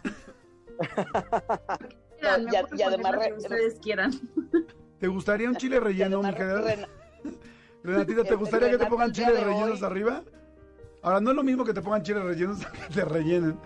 Quieran, 2.20 2.44
me 2.46 2.50
y 2.78 2.82
además 2.82 3.12
re- 3.12 3.34
ustedes 3.36 3.78
quieran. 3.80 4.10
¿Te 4.98 5.06
gustaría 5.06 5.48
un 5.48 5.56
chile 5.58 5.78
relleno, 5.78 6.20
mi 6.20 6.28
Además, 6.28 6.34
querida? 6.64 6.86
Ren- 7.24 7.38
Renatita, 7.84 8.24
¿te 8.24 8.34
gustaría 8.34 8.70
que 8.70 8.78
te 8.78 8.86
pongan 8.86 9.12
chiles 9.12 9.40
rellenos 9.40 9.80
hoy- 9.82 9.86
arriba? 9.86 10.24
Ahora, 11.02 11.20
no 11.20 11.30
es 11.30 11.36
lo 11.36 11.44
mismo 11.44 11.64
que 11.64 11.72
te 11.72 11.80
pongan 11.80 12.02
chiles 12.02 12.24
rellenos 12.24 12.58
que 12.66 12.94
te 12.94 13.04
rellenen. 13.04 13.56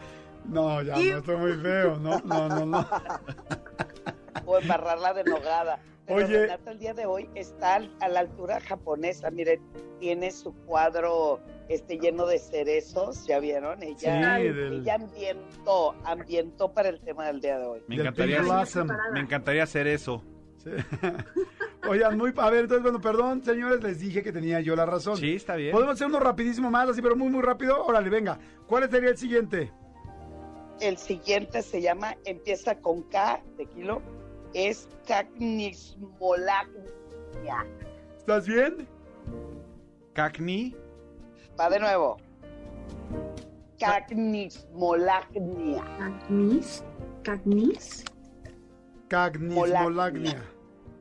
No, 0.47 0.83
ya, 0.83 0.95
no, 0.95 1.01
esto 1.19 1.33
es 1.33 1.39
muy 1.39 1.53
feo. 1.55 1.97
No, 1.99 2.21
no, 2.25 2.49
no, 2.49 2.67
no. 2.67 2.87
o 4.47 4.59
embarrarla 4.59 5.15
de 5.15 5.25
nogada. 5.25 5.79
Pero 6.07 6.25
Oye. 6.27 6.41
Renata 6.43 6.71
el 6.73 6.79
día 6.79 6.95
de 6.95 7.07
hoy 7.07 7.31
está 7.35 7.77
al- 7.77 7.95
a 8.01 8.09
la 8.09 8.21
altura 8.21 8.61
japonesa. 8.61 9.31
Miren, 9.31 9.61
tiene 10.01 10.33
su 10.33 10.53
cuadro 10.67 11.41
este 11.69 11.97
lleno 11.99 12.27
de 12.27 12.39
cerezos, 12.41 13.25
¿ya 13.27 13.39
vieron? 13.39 13.83
Ella, 13.83 14.37
Sí, 14.39 14.43
del- 14.49 14.81
ella 14.81 14.97
ambientó, 14.97 15.95
ambientó 16.05 16.73
para 16.73 16.89
el 16.89 17.01
tema 17.01 17.27
del 17.27 17.41
día 17.41 17.59
de 17.59 17.67
hoy. 17.67 17.81
Me 17.87 17.95
encantaría, 17.97 18.43
me 19.13 19.21
encantaría 19.21 19.63
hacer 19.63 19.87
eso. 19.87 20.25
Sí. 20.59 20.71
Oigan, 21.89 22.17
muy... 22.17 22.33
A 22.37 22.51
ver, 22.51 22.61
entonces, 22.63 22.83
bueno, 22.83 23.01
perdón, 23.01 23.43
señores, 23.45 23.83
les 23.83 23.99
dije 23.99 24.23
que 24.23 24.33
tenía 24.33 24.61
yo 24.61 24.77
la 24.77 24.87
razón. 24.87 25.17
Sí, 25.17 25.35
está 25.35 25.57
bien. 25.57 25.73
Podemos 25.73 25.95
hacer 25.95 26.07
uno 26.07 26.21
rapidísimo 26.21 26.71
más, 26.71 26.89
así, 26.89 27.03
pero 27.03 27.17
muy, 27.17 27.29
muy 27.29 27.43
rápido. 27.43 27.85
Órale, 27.85 28.09
venga. 28.09 28.39
¿Cuál 28.67 28.89
sería 28.91 29.11
el 29.11 29.19
siguiente? 29.19 29.73
El 30.81 30.97
siguiente 30.97 31.63
se 31.63 31.81
llama, 31.81 32.17
empieza 32.25 32.75
con 32.77 33.03
K 33.05 33.41
de 33.57 33.67
kilo, 33.67 34.03
es 34.55 34.89
Cacnismolagnia. 35.07 37.67
¿Estás 38.17 38.47
bien? 38.47 38.89
Cacni. 40.13 40.77
Va 41.59 41.71
de 41.71 41.81
nuevo. 41.81 42.19
Cacnismolagnia. 43.79 45.85
Cagnis. 45.99 46.85
Cagnis. 47.23 48.05
Cagnismolagnia. 49.09 50.45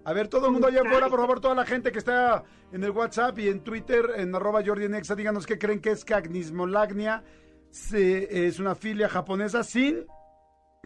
A 0.03 0.13
ver, 0.13 0.27
todo 0.27 0.47
el 0.47 0.53
mundo 0.53 0.67
allá 0.67 0.81
afuera, 0.81 1.09
por 1.09 1.19
favor, 1.19 1.39
toda 1.39 1.53
la 1.53 1.63
gente 1.65 1.91
que 1.91 1.99
está 1.99 2.43
en 2.71 2.83
el 2.83 2.89
WhatsApp 2.91 3.37
y 3.39 3.49
en 3.49 3.61
Twitter, 3.61 4.13
en 4.15 4.33
arroba 4.33 4.63
Jordi 4.65 4.89
Nexa, 4.89 5.15
díganos 5.15 5.45
qué 5.45 5.59
creen 5.59 5.79
que 5.79 5.91
es 5.91 6.03
cagnismolagnia. 6.03 7.23
Se- 7.71 8.47
es 8.47 8.59
una 8.59 8.75
filia 8.75 9.07
japonesa 9.09 9.63
sin, 9.63 10.05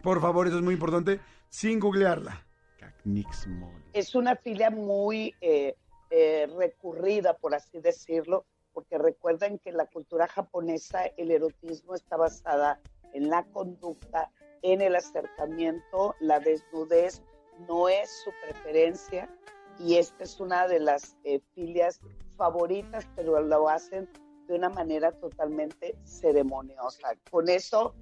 por 0.02 0.20
favor, 0.20 0.46
eso 0.46 0.56
es 0.58 0.62
muy 0.62 0.74
importante, 0.74 1.20
sin 1.48 1.78
googlearla. 1.80 2.46
Es 3.92 4.14
una 4.14 4.36
filia 4.36 4.70
muy 4.70 5.34
eh, 5.40 5.76
eh, 6.10 6.48
recurrida, 6.56 7.36
por 7.36 7.54
así 7.54 7.80
decirlo, 7.80 8.44
porque 8.72 8.98
recuerden 8.98 9.58
que 9.58 9.70
en 9.70 9.76
la 9.78 9.86
cultura 9.86 10.26
japonesa 10.28 11.06
el 11.16 11.30
erotismo 11.30 11.94
está 11.94 12.16
basada 12.16 12.80
en 13.14 13.28
la 13.30 13.44
conducta, 13.44 14.30
en 14.62 14.80
el 14.80 14.94
acercamiento, 14.96 16.14
la 16.20 16.40
desnudez 16.40 17.22
no 17.68 17.88
es 17.88 18.10
su 18.24 18.30
preferencia 18.44 19.30
y 19.78 19.96
esta 19.96 20.24
es 20.24 20.38
una 20.40 20.68
de 20.68 20.80
las 20.80 21.16
eh, 21.24 21.40
filias 21.54 22.00
favoritas, 22.36 23.08
pero 23.16 23.40
lo 23.40 23.68
hacen 23.68 24.08
de 24.46 24.54
una 24.54 24.68
manera 24.68 25.12
totalmente 25.12 25.96
ceremoniosa. 26.04 27.14
Con 27.30 27.48
eso 27.48 27.94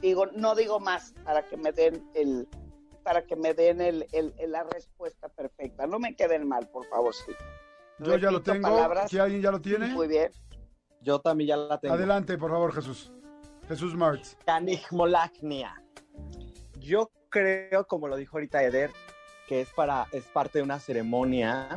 digo, 0.00 0.26
no 0.26 0.54
digo 0.54 0.80
más 0.80 1.14
para 1.24 1.46
que 1.46 1.56
me 1.56 1.72
den 1.72 2.04
el, 2.14 2.48
para 3.02 3.24
que 3.26 3.36
me 3.36 3.54
den 3.54 3.80
el, 3.80 4.06
el- 4.12 4.34
el- 4.38 4.52
la 4.52 4.64
respuesta 4.64 5.28
perfecta. 5.28 5.86
No 5.86 5.98
me 5.98 6.14
queden 6.14 6.46
mal, 6.48 6.68
por 6.68 6.86
favor, 6.86 7.14
sí. 7.14 7.32
Yo 7.98 8.16
ya 8.16 8.30
lo 8.30 8.42
tengo. 8.42 8.62
palabras. 8.68 9.10
¿Si 9.10 9.18
alguien 9.18 9.42
ya 9.42 9.50
lo 9.50 9.60
tiene? 9.60 9.88
Muy 9.88 10.08
bien. 10.08 10.30
Yo 11.00 11.20
también 11.20 11.48
ya 11.48 11.56
la 11.56 11.78
tengo. 11.78 11.94
Adelante, 11.94 12.36
por 12.38 12.50
favor, 12.50 12.72
Jesús. 12.72 13.12
Jesús 13.68 13.94
Martz. 13.94 14.36
Canigmolagnia. 14.44 15.82
Yo 16.80 17.10
creo, 17.28 17.86
como 17.86 18.08
lo 18.08 18.16
dijo 18.16 18.36
ahorita 18.36 18.62
Eder, 18.62 18.90
que 19.48 19.60
es 19.60 19.68
para, 19.72 20.06
es 20.12 20.24
parte 20.26 20.58
de 20.58 20.64
una 20.64 20.78
ceremonia, 20.80 21.68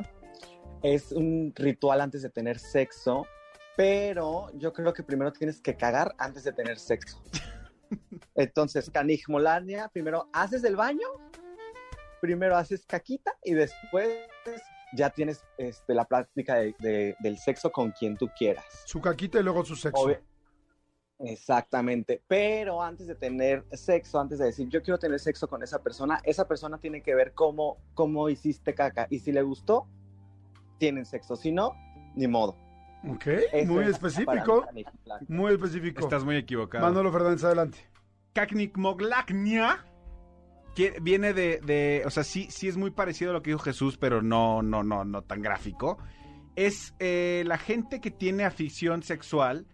es 0.82 1.12
un 1.12 1.54
ritual 1.56 2.02
antes 2.02 2.22
de 2.24 2.30
tener 2.30 2.58
sexo, 2.60 3.26
pero 3.76 4.50
yo 4.54 4.72
creo 4.74 4.94
que 4.94 5.04
primero 5.04 5.32
tienes 5.34 5.62
que 5.62 5.76
cagar 5.76 6.14
antes 6.18 6.44
de 6.44 6.54
tener 6.54 6.78
sexo. 6.80 7.22
Entonces, 8.36 8.90
canigmolagnia, 8.90 9.90
primero 9.90 10.30
haces 10.34 10.64
el 10.64 10.76
baño, 10.76 11.08
primero 12.22 12.56
haces 12.58 12.86
caquita 12.86 13.36
y 13.44 13.54
después 13.54 14.10
ya 14.96 15.10
tienes 15.10 15.44
este, 15.58 15.94
la 15.94 16.06
práctica 16.06 16.56
de- 16.56 16.76
de- 16.80 17.16
del 17.20 17.38
sexo 17.38 17.72
con 17.72 17.92
quien 17.92 18.18
tú 18.18 18.30
quieras. 18.38 18.66
Su 18.86 19.02
caquita 19.02 19.40
y 19.40 19.44
luego 19.44 19.64
su 19.66 19.76
sexo. 19.76 20.02
Obvio. 20.04 20.22
Exactamente, 21.20 22.22
pero 22.28 22.82
antes 22.82 23.08
de 23.08 23.16
tener 23.16 23.66
sexo, 23.72 24.20
antes 24.20 24.38
de 24.38 24.46
decir 24.48 24.68
yo 24.68 24.84
quiero 24.84 25.00
tener 25.00 25.18
sexo 25.20 25.48
con 25.48 25.64
esa 25.64 25.82
persona, 25.82 26.20
esa 26.26 26.46
persona 26.46 26.78
tiene 26.78 27.02
que 27.02 27.16
ver 27.16 27.34
cómo, 27.34 27.78
cómo 27.94 28.28
hiciste 28.30 28.76
caca 28.76 29.08
y 29.10 29.20
si 29.20 29.32
le 29.32 29.42
gustó, 29.42 29.88
tienen 30.78 31.06
sexo, 31.06 31.38
si 31.38 31.54
no, 31.54 31.74
ni 32.16 32.28
modo. 32.28 32.58
Ok, 33.08 33.28
Eso 33.28 33.72
muy 33.74 33.84
es 33.84 33.90
específico. 33.92 34.66
Muy 35.28 35.54
específico. 35.54 36.02
Estás 36.04 36.24
muy 36.24 36.38
equivocado. 36.38 36.86
Manolo 36.86 37.12
Fernández, 37.12 37.44
adelante. 37.44 37.78
Kaknikmoglagnia 38.34 39.86
que 40.76 40.98
viene 41.02 41.34
de, 41.34 41.60
de- 41.62 42.04
o 42.06 42.10
sea, 42.10 42.24
sí, 42.24 42.48
sí 42.50 42.68
es 42.68 42.76
muy 42.78 42.92
parecido 42.92 43.32
a 43.32 43.34
lo 43.34 43.42
que 43.42 43.52
dijo 43.52 43.60
Jesús, 43.60 43.98
pero 43.98 44.22
no, 44.22 44.62
no, 44.62 44.84
no, 44.84 45.06
no 45.06 45.22
tan 45.22 45.42
gráfico. 45.42 45.98
Es 46.56 46.94
eh, 47.00 47.44
la 47.48 47.58
gente 47.58 48.02
que 48.02 48.12
tiene 48.12 48.44
afición 48.44 49.02
sexual, 49.04 49.68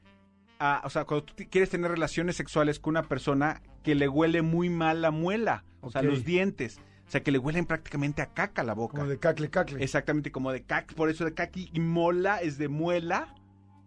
a- 0.59 0.81
o 0.83 0.89
sea, 0.91 1.05
cuando 1.05 1.25
tú 1.25 1.33
quieres 1.49 1.69
tener 1.71 1.89
relaciones 1.89 2.35
sexuales 2.35 2.79
con 2.79 2.91
una 2.91 3.03
persona 3.03 3.61
que 3.83 3.95
le 3.95 4.07
huele 4.07 4.43
muy 4.43 4.69
mal 4.69 5.01
la 5.01 5.09
muela, 5.09 5.63
o 5.81 5.89
sea, 5.89 6.01
los 6.03 6.23
dientes, 6.23 6.79
o 7.11 7.15
sea, 7.19 7.23
que 7.23 7.31
le 7.33 7.39
huelen 7.39 7.65
prácticamente 7.65 8.21
a 8.21 8.27
caca 8.27 8.63
la 8.63 8.73
boca. 8.73 8.95
Como 8.95 9.09
de 9.09 9.19
cacle, 9.19 9.49
cacle. 9.49 9.83
Exactamente, 9.83 10.31
como 10.31 10.53
de 10.53 10.63
cac, 10.63 10.93
por 10.93 11.09
eso 11.09 11.25
de 11.25 11.33
caqui 11.33 11.69
y 11.73 11.81
mola 11.81 12.37
es 12.37 12.57
de 12.57 12.69
muela. 12.69 13.35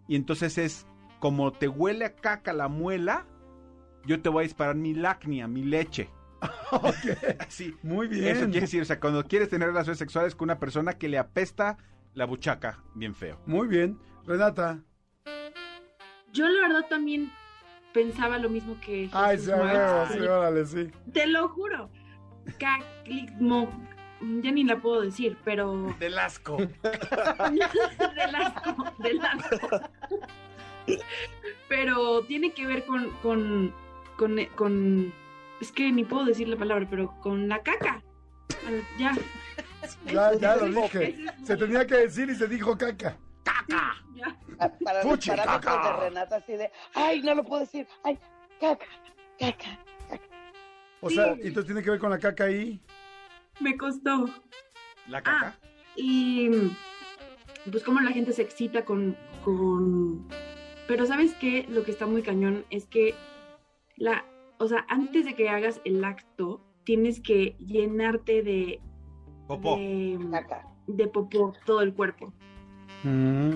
Y 0.07 0.15
entonces 0.15 0.59
es 0.59 0.85
como 1.17 1.51
te 1.51 1.67
huele 1.67 2.05
a 2.05 2.15
caca 2.15 2.53
la 2.53 2.67
muela, 2.67 3.25
yo 4.05 4.21
te 4.21 4.29
voy 4.29 4.41
a 4.41 4.43
disparar 4.43 4.75
mi 4.75 4.93
lacnia, 4.93 5.47
mi 5.47 5.63
leche. 5.63 6.07
Así. 7.39 7.75
Muy 7.81 8.07
bien. 8.07 8.27
Eso 8.27 8.45
quiere 8.45 8.61
decir, 8.61 8.83
o 8.83 8.85
sea, 8.85 8.99
cuando 8.99 9.23
quieres 9.23 9.49
tener 9.49 9.69
relaciones 9.69 9.97
sexuales 9.97 10.35
con 10.35 10.45
una 10.45 10.59
persona 10.59 10.93
que 10.93 11.09
le 11.09 11.17
apesta 11.17 11.77
la 12.13 12.25
buchaca, 12.25 12.83
bien 12.93 13.15
feo. 13.15 13.41
Muy 13.47 13.67
bien. 13.67 13.97
Renata. 14.27 14.83
Yo 16.31 16.47
la 16.47 16.67
verdad 16.67 16.85
también 16.91 17.31
pensaba 17.91 18.37
lo 18.37 18.51
mismo 18.51 18.79
que 18.81 19.07
Jesús 19.07 19.15
Ay, 19.15 19.39
sí, 19.39 19.49
órale, 19.49 20.63
sí. 20.67 20.91
Te 21.11 21.25
lo 21.25 21.49
juro. 21.49 21.89
Caclismo. 22.59 23.69
Ya 24.41 24.51
ni 24.51 24.63
la 24.63 24.77
puedo 24.77 25.01
decir, 25.01 25.37
pero. 25.43 25.93
Del 25.99 26.17
asco. 26.17 26.57
del 26.57 28.35
asco, 28.35 28.93
del 28.99 29.21
asco. 29.25 29.79
Pero 31.67 32.21
tiene 32.23 32.51
que 32.51 32.65
ver 32.67 32.85
con, 32.85 33.09
con, 33.21 33.73
con, 34.17 34.37
con- 34.55 35.13
es 35.59 35.71
que 35.71 35.91
ni 35.91 36.03
puedo 36.03 36.25
decir 36.25 36.47
la 36.47 36.57
palabra, 36.57 36.85
pero 36.89 37.13
con 37.21 37.47
la 37.49 37.61
caca. 37.63 38.01
Ya. 38.97 39.13
Ya, 40.39 40.55
lo 40.55 40.65
dije. 40.67 41.15
Se 41.43 41.57
tenía 41.57 41.85
que 41.85 41.95
decir 41.95 42.29
y 42.29 42.35
se 42.35 42.47
dijo 42.47 42.77
caca. 42.77 43.17
Ya. 44.15 44.35
Ah, 44.59 44.69
Para 44.83 45.03
los 45.03 45.11
Fuchi, 45.11 45.29
parámetros 45.31 45.75
caca. 45.75 45.93
de 45.99 46.09
Renata 46.09 46.35
así 46.37 46.53
de, 46.53 46.71
ay, 46.93 47.21
no 47.21 47.35
lo 47.35 47.43
puedo 47.43 47.61
decir, 47.61 47.87
ay, 48.03 48.17
caca, 48.59 48.85
caca. 49.39 49.79
O 51.01 51.09
Sí. 51.09 51.15
sea, 51.15 51.33
entonces 51.33 51.65
tiene 51.65 51.83
que 51.83 51.91
ver 51.91 51.99
con 51.99 52.09
la 52.09 52.19
caca 52.19 52.45
ahí. 52.45 52.81
Me 53.59 53.77
costó. 53.77 54.25
La 55.07 55.21
caca. 55.21 55.55
Y 55.95 56.49
pues 57.71 57.83
como 57.83 57.99
la 58.01 58.11
gente 58.11 58.33
se 58.33 58.41
excita 58.41 58.85
con, 58.85 59.15
con... 59.43 60.27
Pero 60.87 61.05
sabes 61.05 61.33
qué, 61.35 61.65
lo 61.69 61.83
que 61.83 61.91
está 61.91 62.05
muy 62.05 62.21
cañón 62.21 62.65
es 62.69 62.85
que 62.85 63.15
la, 63.97 64.25
o 64.59 64.67
sea, 64.67 64.85
antes 64.89 65.25
de 65.25 65.35
que 65.35 65.49
hagas 65.49 65.81
el 65.85 66.03
acto, 66.03 66.61
tienes 66.83 67.19
que 67.21 67.55
llenarte 67.59 68.43
de, 68.43 68.79
Popó. 69.47 69.77
de, 69.77 70.19
de 70.87 71.07
popó 71.07 71.53
todo 71.65 71.81
el 71.81 71.93
cuerpo. 71.93 72.33
Mm. 73.03 73.53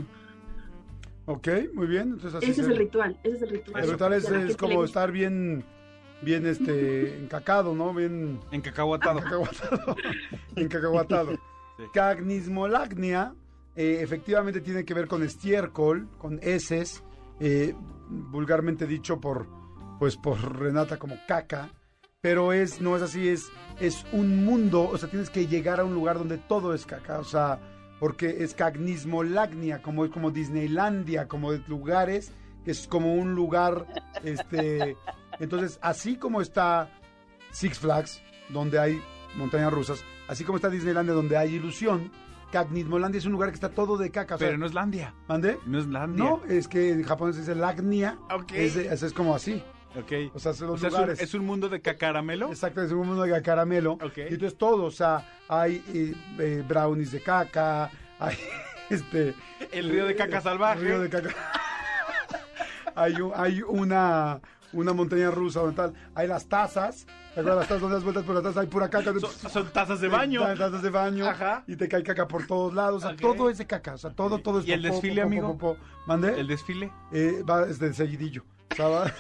Ok, 1.25 1.47
muy 1.73 1.85
bien. 1.87 2.13
Entonces 2.13 2.35
así 2.35 2.49
ese 2.49 2.61
es 2.61 2.67
el 2.67 2.77
ritual, 2.77 3.19
ese 3.23 3.35
es 3.35 3.41
el 3.43 3.49
ritual. 3.49 3.83
El 3.83 3.91
ritual 3.91 4.13
es, 4.13 4.57
como 4.57 4.83
estar 4.83 5.11
bien, 5.11 5.63
bien 6.21 6.45
este, 6.45 7.17
encacado, 7.17 7.73
¿no? 7.73 7.93
Bien 7.93 8.39
Encacahuatado. 8.51 9.19
encacahuatado. 9.19 9.95
encacahuatado. 10.55 11.31
Sí. 11.77 11.83
Cagnismolagnia 11.93 13.33
eh, 13.75 13.99
efectivamente 14.01 14.61
tiene 14.61 14.83
que 14.83 14.93
ver 14.93 15.07
con 15.07 15.23
estiércol, 15.23 16.09
con 16.17 16.39
heces, 16.41 17.03
eh, 17.39 17.73
vulgarmente 18.09 18.85
dicho 18.85 19.19
por, 19.21 19.47
pues, 19.99 20.17
por 20.17 20.59
Renata 20.59 20.97
como 20.97 21.15
caca, 21.27 21.69
pero 22.21 22.51
es, 22.51 22.81
no 22.81 22.97
es 22.97 23.01
así, 23.01 23.29
es, 23.29 23.49
es 23.79 24.05
un 24.11 24.43
mundo, 24.43 24.89
o 24.89 24.97
sea, 24.97 25.09
tienes 25.09 25.29
que 25.29 25.47
llegar 25.47 25.79
a 25.79 25.85
un 25.85 25.93
lugar 25.93 26.17
donde 26.17 26.37
todo 26.37 26.73
es 26.73 26.85
caca, 26.85 27.19
o 27.19 27.23
sea, 27.23 27.59
porque 27.99 28.43
es 28.43 28.53
cagnismolagnia, 28.53 29.81
como 29.81 30.03
es 30.03 30.11
como 30.11 30.31
Disneylandia, 30.31 31.27
como 31.27 31.51
de 31.53 31.59
lugares, 31.67 32.33
que 32.65 32.71
es 32.71 32.87
como 32.87 33.15
un 33.15 33.35
lugar, 33.35 33.85
este, 34.23 34.97
entonces, 35.39 35.79
así 35.81 36.15
como 36.15 36.41
está 36.41 36.89
Six 37.51 37.79
Flags, 37.79 38.21
donde 38.49 38.79
hay 38.79 39.01
montañas 39.35 39.71
rusas, 39.71 40.03
así 40.27 40.43
como 40.43 40.57
está 40.57 40.69
Disneylandia, 40.69 41.13
donde 41.13 41.37
hay 41.37 41.55
ilusión, 41.55 42.11
Cagnismolandia 42.51 43.19
es 43.19 43.25
un 43.25 43.31
lugar 43.33 43.49
que 43.49 43.55
está 43.55 43.69
todo 43.69 43.97
de 43.97 44.09
caca. 44.09 44.35
o 44.35 44.37
sea, 44.37 44.47
Pero 44.47 44.57
no 44.57 44.65
es 44.65 44.73
Landia. 44.73 45.13
¿Mande? 45.27 45.59
No 45.65 45.77
es 45.77 45.87
Landia. 45.87 46.23
No, 46.23 46.41
es 46.45 46.67
que 46.67 46.91
en 46.91 47.03
japonés 47.03 47.35
se 47.35 47.41
dice 47.41 47.55
lagnia. 47.55 48.17
Ok. 48.31 48.53
Es, 48.53 48.75
es, 48.75 49.03
es 49.03 49.13
como 49.13 49.35
así. 49.35 49.61
Ok. 49.95 50.33
O 50.33 50.39
sea, 50.39 50.53
son 50.53 50.69
O 50.69 50.71
los 50.71 50.81
sea, 50.81 50.89
es 50.89 50.93
un, 50.93 50.99
lugares. 51.01 51.21
es 51.21 51.33
un 51.33 51.45
mundo 51.45 51.69
de 51.69 51.81
cacaramelo. 51.81 52.49
Exacto, 52.49 52.81
es 52.81 52.91
un 52.91 53.07
mundo 53.07 53.23
de 53.23 53.41
caramelo. 53.41 53.93
Ok. 53.93 54.17
Y 54.17 54.33
entonces 54.33 54.57
todo, 54.57 54.85
o 54.85 54.91
sea, 54.91 55.41
hay 55.47 55.83
eh, 55.93 56.15
eh, 56.39 56.63
brownies 56.67 57.11
de 57.11 57.21
caca, 57.21 57.91
hay 58.19 58.35
este... 58.89 59.35
El 59.71 59.89
río 59.89 60.05
de 60.05 60.15
caca 60.15 60.41
salvaje. 60.41 60.81
Río 60.81 60.99
de 61.01 61.09
caca. 61.09 61.29
hay, 62.95 63.15
hay 63.35 63.61
una, 63.61 64.41
una 64.73 64.93
montaña 64.93 65.31
rusa 65.31 65.61
donde 65.61 65.75
tal, 65.75 65.93
hay 66.15 66.27
las 66.27 66.45
tazas, 66.47 67.05
¿te 67.33 67.39
acuerdas 67.41 67.57
las 67.59 67.67
tazas 67.67 67.81
donde 67.81 67.95
das 67.95 68.03
vueltas 68.03 68.23
por 68.23 68.35
las 68.35 68.43
tazas? 68.43 68.57
Hay 68.63 68.67
pura 68.67 68.89
caca. 68.89 69.13
Son, 69.19 69.51
son 69.51 69.69
tazas 69.71 69.99
de 70.01 70.07
baño. 70.07 70.41
Ta- 70.41 70.55
Tazas 70.55 70.81
de 70.83 70.89
baño. 70.89 71.25
Ajá. 71.27 71.63
Y 71.67 71.75
te 71.75 71.87
cae 71.87 72.03
caca 72.03 72.27
por 72.27 72.45
todos 72.45 72.73
lados. 72.73 73.03
O 73.03 73.07
sea, 73.07 73.17
todo 73.17 73.49
es 73.49 73.57
de 73.57 73.65
caca. 73.67 73.93
O 73.93 73.97
sea, 73.97 74.11
todo, 74.11 74.39
todo 74.39 74.59
es 74.59 74.67
¿Y 74.67 74.73
el 74.73 74.81
desfile, 74.81 75.21
amigo? 75.21 75.57
popó. 75.57 75.77
¿Mande? 76.07 76.39
El 76.39 76.47
desfile. 76.47 76.91
Eh, 77.11 77.43
va 77.49 77.65
desde 77.65 77.93
seguidillo. 77.93 78.43
O 78.71 78.75
sea, 78.75 78.87
va, 78.87 79.11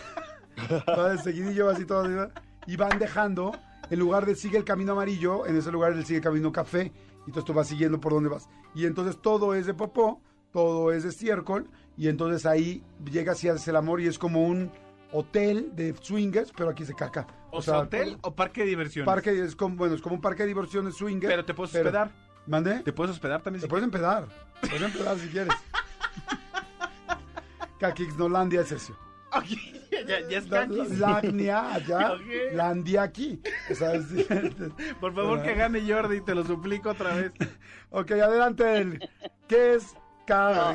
va 0.97 1.09
de 1.09 1.17
seguidillo, 1.19 1.65
va 1.67 1.73
así 1.73 1.85
todo. 1.85 2.29
Y 2.67 2.75
van 2.75 2.99
dejando, 2.99 3.51
en 3.89 3.99
lugar 3.99 4.25
de 4.25 4.35
sigue 4.35 4.57
el 4.57 4.63
camino 4.63 4.91
amarillo, 4.93 5.45
en 5.47 5.55
ese 5.57 5.71
lugar 5.71 5.93
él 5.93 6.05
sigue 6.05 6.17
el 6.17 6.23
camino 6.23 6.51
café. 6.51 6.91
Y 7.25 7.29
entonces 7.29 7.45
tú 7.45 7.53
vas 7.53 7.67
siguiendo 7.67 7.99
por 7.99 8.13
donde 8.13 8.29
vas. 8.29 8.47
Y 8.75 8.85
entonces 8.85 9.19
todo 9.21 9.53
es 9.55 9.65
de 9.65 9.73
popó, 9.73 10.21
todo 10.51 10.91
es 10.91 11.03
de 11.03 11.09
estiércol. 11.09 11.69
Y 11.97 12.07
entonces 12.07 12.45
ahí 12.45 12.83
llegas 13.11 13.43
y 13.43 13.49
haces 13.49 13.67
el 13.67 13.75
amor 13.75 13.99
y 14.01 14.07
es 14.07 14.17
como 14.17 14.43
un 14.45 14.71
hotel 15.11 15.71
de 15.75 15.95
swingers, 16.01 16.51
pero 16.55 16.69
aquí 16.69 16.85
se 16.85 16.93
caca. 16.93 17.27
O, 17.51 17.61
sea, 17.61 17.79
hotel 17.79 18.17
o 18.21 18.35
parque 18.35 18.61
de 18.61 18.67
diversiones. 18.67 19.05
Parque 19.05 19.43
es 19.43 19.55
como, 19.55 19.75
bueno, 19.75 19.95
es 19.95 20.01
como 20.01 20.15
un 20.15 20.21
parque 20.21 20.43
de 20.43 20.49
diversiones 20.49 20.95
swingers. 20.95 21.31
Pero 21.31 21.45
te 21.45 21.53
puedes 21.53 21.75
hospedar. 21.75 22.11
¿Mande? 22.45 22.79
¿Te 22.79 22.93
puedes 22.93 23.11
hospedar 23.11 23.41
también? 23.41 23.61
Te 23.61 23.67
si 23.67 23.69
puedes 23.69 23.83
empedar. 23.83 24.27
Te 24.61 24.67
puedes 24.67 24.83
empedar 24.83 25.17
si 25.17 25.27
quieres. 25.27 25.53
Caquixnolandia 27.79 28.61
es 28.61 28.71
eso. 28.71 28.97
quieres? 29.31 29.55
ya, 30.07 30.27
ya 30.27 30.37
es 30.37 30.49
La- 30.49 31.17
allá, 31.17 32.13
Ok. 32.13 32.21
Landia 32.53 33.03
aquí. 33.03 33.41
O 33.69 33.75
sea, 33.75 33.93
es. 33.93 34.05
Por 34.99 35.13
favor, 35.13 35.41
que 35.43 35.53
gane 35.55 35.81
Jordi, 35.87 36.21
te 36.21 36.35
lo 36.35 36.43
suplico 36.43 36.89
otra 36.89 37.15
vez. 37.15 37.31
Ok, 37.91 38.11
adelante. 38.11 38.77
El, 38.77 39.09
¿Qué 39.47 39.75
es 39.75 39.95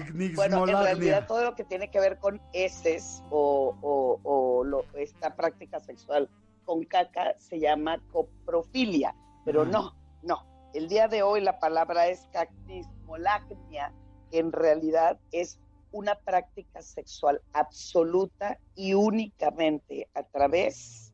No, 0.00 0.14
bueno, 0.36 0.56
en 0.66 0.66
realidad 0.84 1.26
todo 1.26 1.44
lo 1.44 1.54
que 1.54 1.64
tiene 1.64 1.90
que 1.90 2.00
ver 2.00 2.18
con 2.18 2.40
heces 2.52 3.22
o, 3.30 3.74
o- 3.80 4.20
o 4.22 4.64
lo- 4.64 4.84
esta 4.94 5.34
práctica 5.34 5.80
sexual 5.80 6.28
con 6.64 6.84
caca 6.84 7.34
se 7.38 7.58
llama 7.60 8.02
coprofilia, 8.12 9.14
pero 9.44 9.64
no, 9.72 9.92
no. 10.22 10.42
El 10.72 10.88
día 10.88 11.06
de 11.08 11.22
hoy 11.22 11.40
la 11.40 11.58
palabra 11.60 12.08
es 12.08 12.26
cactismolacnia, 12.32 13.92
que 14.30 14.38
en 14.38 14.50
realidad 14.52 15.18
es 15.30 15.58
una 15.92 16.16
práctica 16.16 16.82
sexual 16.82 17.40
absoluta 17.52 18.58
y 18.74 18.94
únicamente 18.94 20.08
a 20.14 20.24
través 20.24 21.12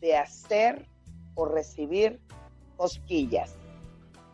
de 0.00 0.16
hacer 0.16 0.86
o 1.34 1.44
recibir 1.46 2.18
cosquillas. 2.76 3.58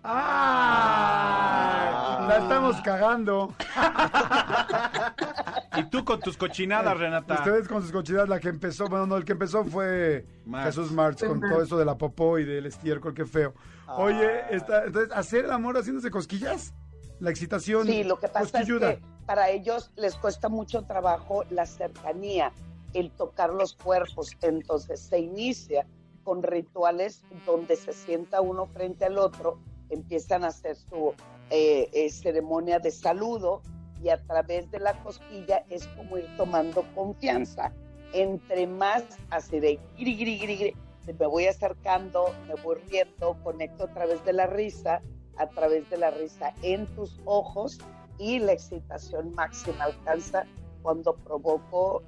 ¡Ah! 0.05 1.93
La 2.29 2.38
estamos 2.38 2.81
cagando. 2.83 3.55
Y 5.75 5.85
tú 5.85 6.05
con 6.05 6.21
tus 6.21 6.37
cochinadas, 6.37 6.99
Renata. 6.99 7.35
Ustedes 7.35 7.67
con 7.67 7.81
sus 7.81 7.93
cochinadas, 7.93 8.29
la 8.29 8.38
que 8.41 8.51
empezó, 8.51 8.88
bueno, 8.88 9.07
no, 9.07 9.17
el 9.17 9.25
que 9.25 9.33
empezó 9.33 9.65
fue 9.65 10.27
Marx. 10.45 10.67
Jesús 10.67 10.93
Marx 10.93 11.25
con 11.25 11.41
todo 11.41 11.62
eso 11.62 11.79
de 11.79 11.87
la 11.87 11.97
popó 11.97 12.38
y 12.38 12.45
del 12.45 12.67
estiércol, 12.67 13.15
qué 13.15 13.25
feo. 13.25 13.55
Oye, 13.97 14.55
está, 14.55 14.85
entonces, 14.85 15.11
¿hacer 15.15 15.47
el 15.47 15.51
amor 15.51 15.77
haciéndose 15.77 16.11
cosquillas? 16.11 16.75
La 17.21 17.31
excitación. 17.31 17.87
Sí, 17.87 18.05
lo 18.05 18.19
que 18.19 18.29
pasa 18.29 18.61
es 18.61 18.69
que 18.69 19.01
para 19.25 19.49
ellos 19.51 19.93
les 19.97 20.15
cuesta 20.17 20.49
mucho 20.49 20.85
trabajo 20.85 21.45
la 21.51 21.65
cercanía, 21.65 22.53
el 22.93 23.11
tocar 23.11 23.51
los 23.51 23.75
cuerpos. 23.75 24.37
Entonces 24.43 25.01
se 25.01 25.21
inicia 25.21 25.87
con 26.23 26.43
rituales 26.43 27.25
donde 27.47 27.77
se 27.77 27.93
sienta 27.93 28.41
uno 28.41 28.67
frente 28.67 29.05
al 29.05 29.19
otro, 29.19 29.59
empiezan 29.92 30.44
a 30.44 30.48
hacer 30.48 30.76
su 30.76 31.14
eh, 31.50 31.88
eh, 31.92 32.11
ceremonia 32.11 32.78
de 32.78 32.90
saludo 32.90 33.62
y 34.02 34.09
a 34.09 34.20
través 34.24 34.70
de 34.70 34.81
la 34.81 34.94
cosquilla 35.02 35.64
es 35.68 35.87
como 35.88 36.18
ir 36.18 36.28
tomando 36.37 36.85
confianza. 36.94 37.72
Entre 38.12 38.66
más 38.66 39.05
así 39.31 39.61
de 39.61 39.78
gri, 39.96 40.16
gri, 40.16 40.38
gri, 40.38 40.57
gri, 40.57 40.76
me 41.18 41.26
voy 41.26 41.46
acercando, 41.46 42.35
me 42.46 42.55
voy 42.62 42.76
riendo, 42.88 43.37
conecto 43.42 43.85
a 43.85 43.94
través 43.94 44.24
de 44.24 44.33
la 44.33 44.46
risa, 44.46 45.00
a 45.37 45.46
través 45.48 45.88
de 45.90 45.98
la 45.98 46.11
risa 46.11 46.52
en 46.62 46.87
tus 46.94 47.20
ojos 47.24 47.78
y 48.18 48.38
la 48.38 48.52
excitación 48.52 49.35
máxima 49.35 49.85
alcanza 49.85 50.44
cuando 50.83 51.14
provoco 51.14 52.02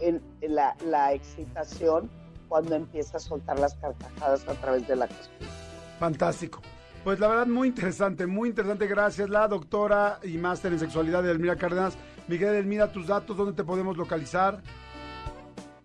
en, 0.00 0.22
en 0.40 0.54
la, 0.54 0.76
la 0.84 1.12
excitación, 1.12 2.10
cuando 2.48 2.76
empieza 2.76 3.16
a 3.16 3.20
soltar 3.20 3.58
las 3.58 3.74
carcajadas 3.74 4.46
a 4.48 4.54
través 4.54 4.86
de 4.86 4.96
la 4.96 5.08
cosquilla. 5.08 5.50
Fantástico. 5.98 6.60
Pues 7.04 7.20
la 7.20 7.28
verdad, 7.28 7.46
muy 7.46 7.68
interesante, 7.68 8.26
muy 8.26 8.50
interesante. 8.50 8.86
Gracias, 8.86 9.30
la 9.30 9.48
doctora 9.48 10.18
y 10.22 10.36
máster 10.36 10.72
en 10.72 10.78
sexualidad 10.78 11.22
de 11.22 11.30
Elmira 11.30 11.56
Cárdenas. 11.56 11.96
Miguel 12.26 12.54
Elmira, 12.54 12.92
tus 12.92 13.06
datos, 13.06 13.36
¿dónde 13.36 13.54
te 13.54 13.64
podemos 13.64 13.96
localizar? 13.96 14.60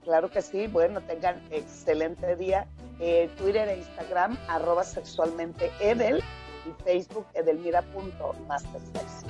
Claro 0.03 0.29
que 0.29 0.41
sí, 0.41 0.67
bueno, 0.67 1.01
tengan 1.01 1.41
excelente 1.49 2.35
día. 2.35 2.67
Eh, 2.99 3.29
Twitter 3.37 3.69
e 3.69 3.77
Instagram, 3.77 4.37
arroba 4.47 4.83
sexualmente 4.83 5.71
Edel 5.79 6.21
y 6.65 6.83
Facebook 6.83 7.25
edelmira.mastersex. 7.33 9.25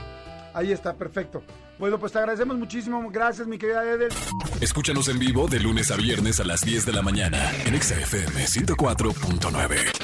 Ahí 0.53 0.71
está, 0.71 0.93
perfecto. 0.93 1.43
Bueno, 1.79 1.99
pues 1.99 2.11
te 2.11 2.19
agradecemos 2.19 2.57
muchísimo. 2.57 3.09
Gracias, 3.11 3.47
mi 3.47 3.57
querida 3.57 3.83
Edel. 3.83 4.11
Escúchanos 4.61 5.07
en 5.09 5.19
vivo 5.19 5.47
de 5.47 5.59
lunes 5.59 5.91
a 5.91 5.95
viernes 5.95 6.39
a 6.39 6.43
las 6.43 6.61
10 6.61 6.85
de 6.85 6.93
la 6.93 7.01
mañana 7.01 7.51
en 7.65 7.73
Exa 7.73 7.95
FM 7.95 8.45
104.9. 8.45 10.02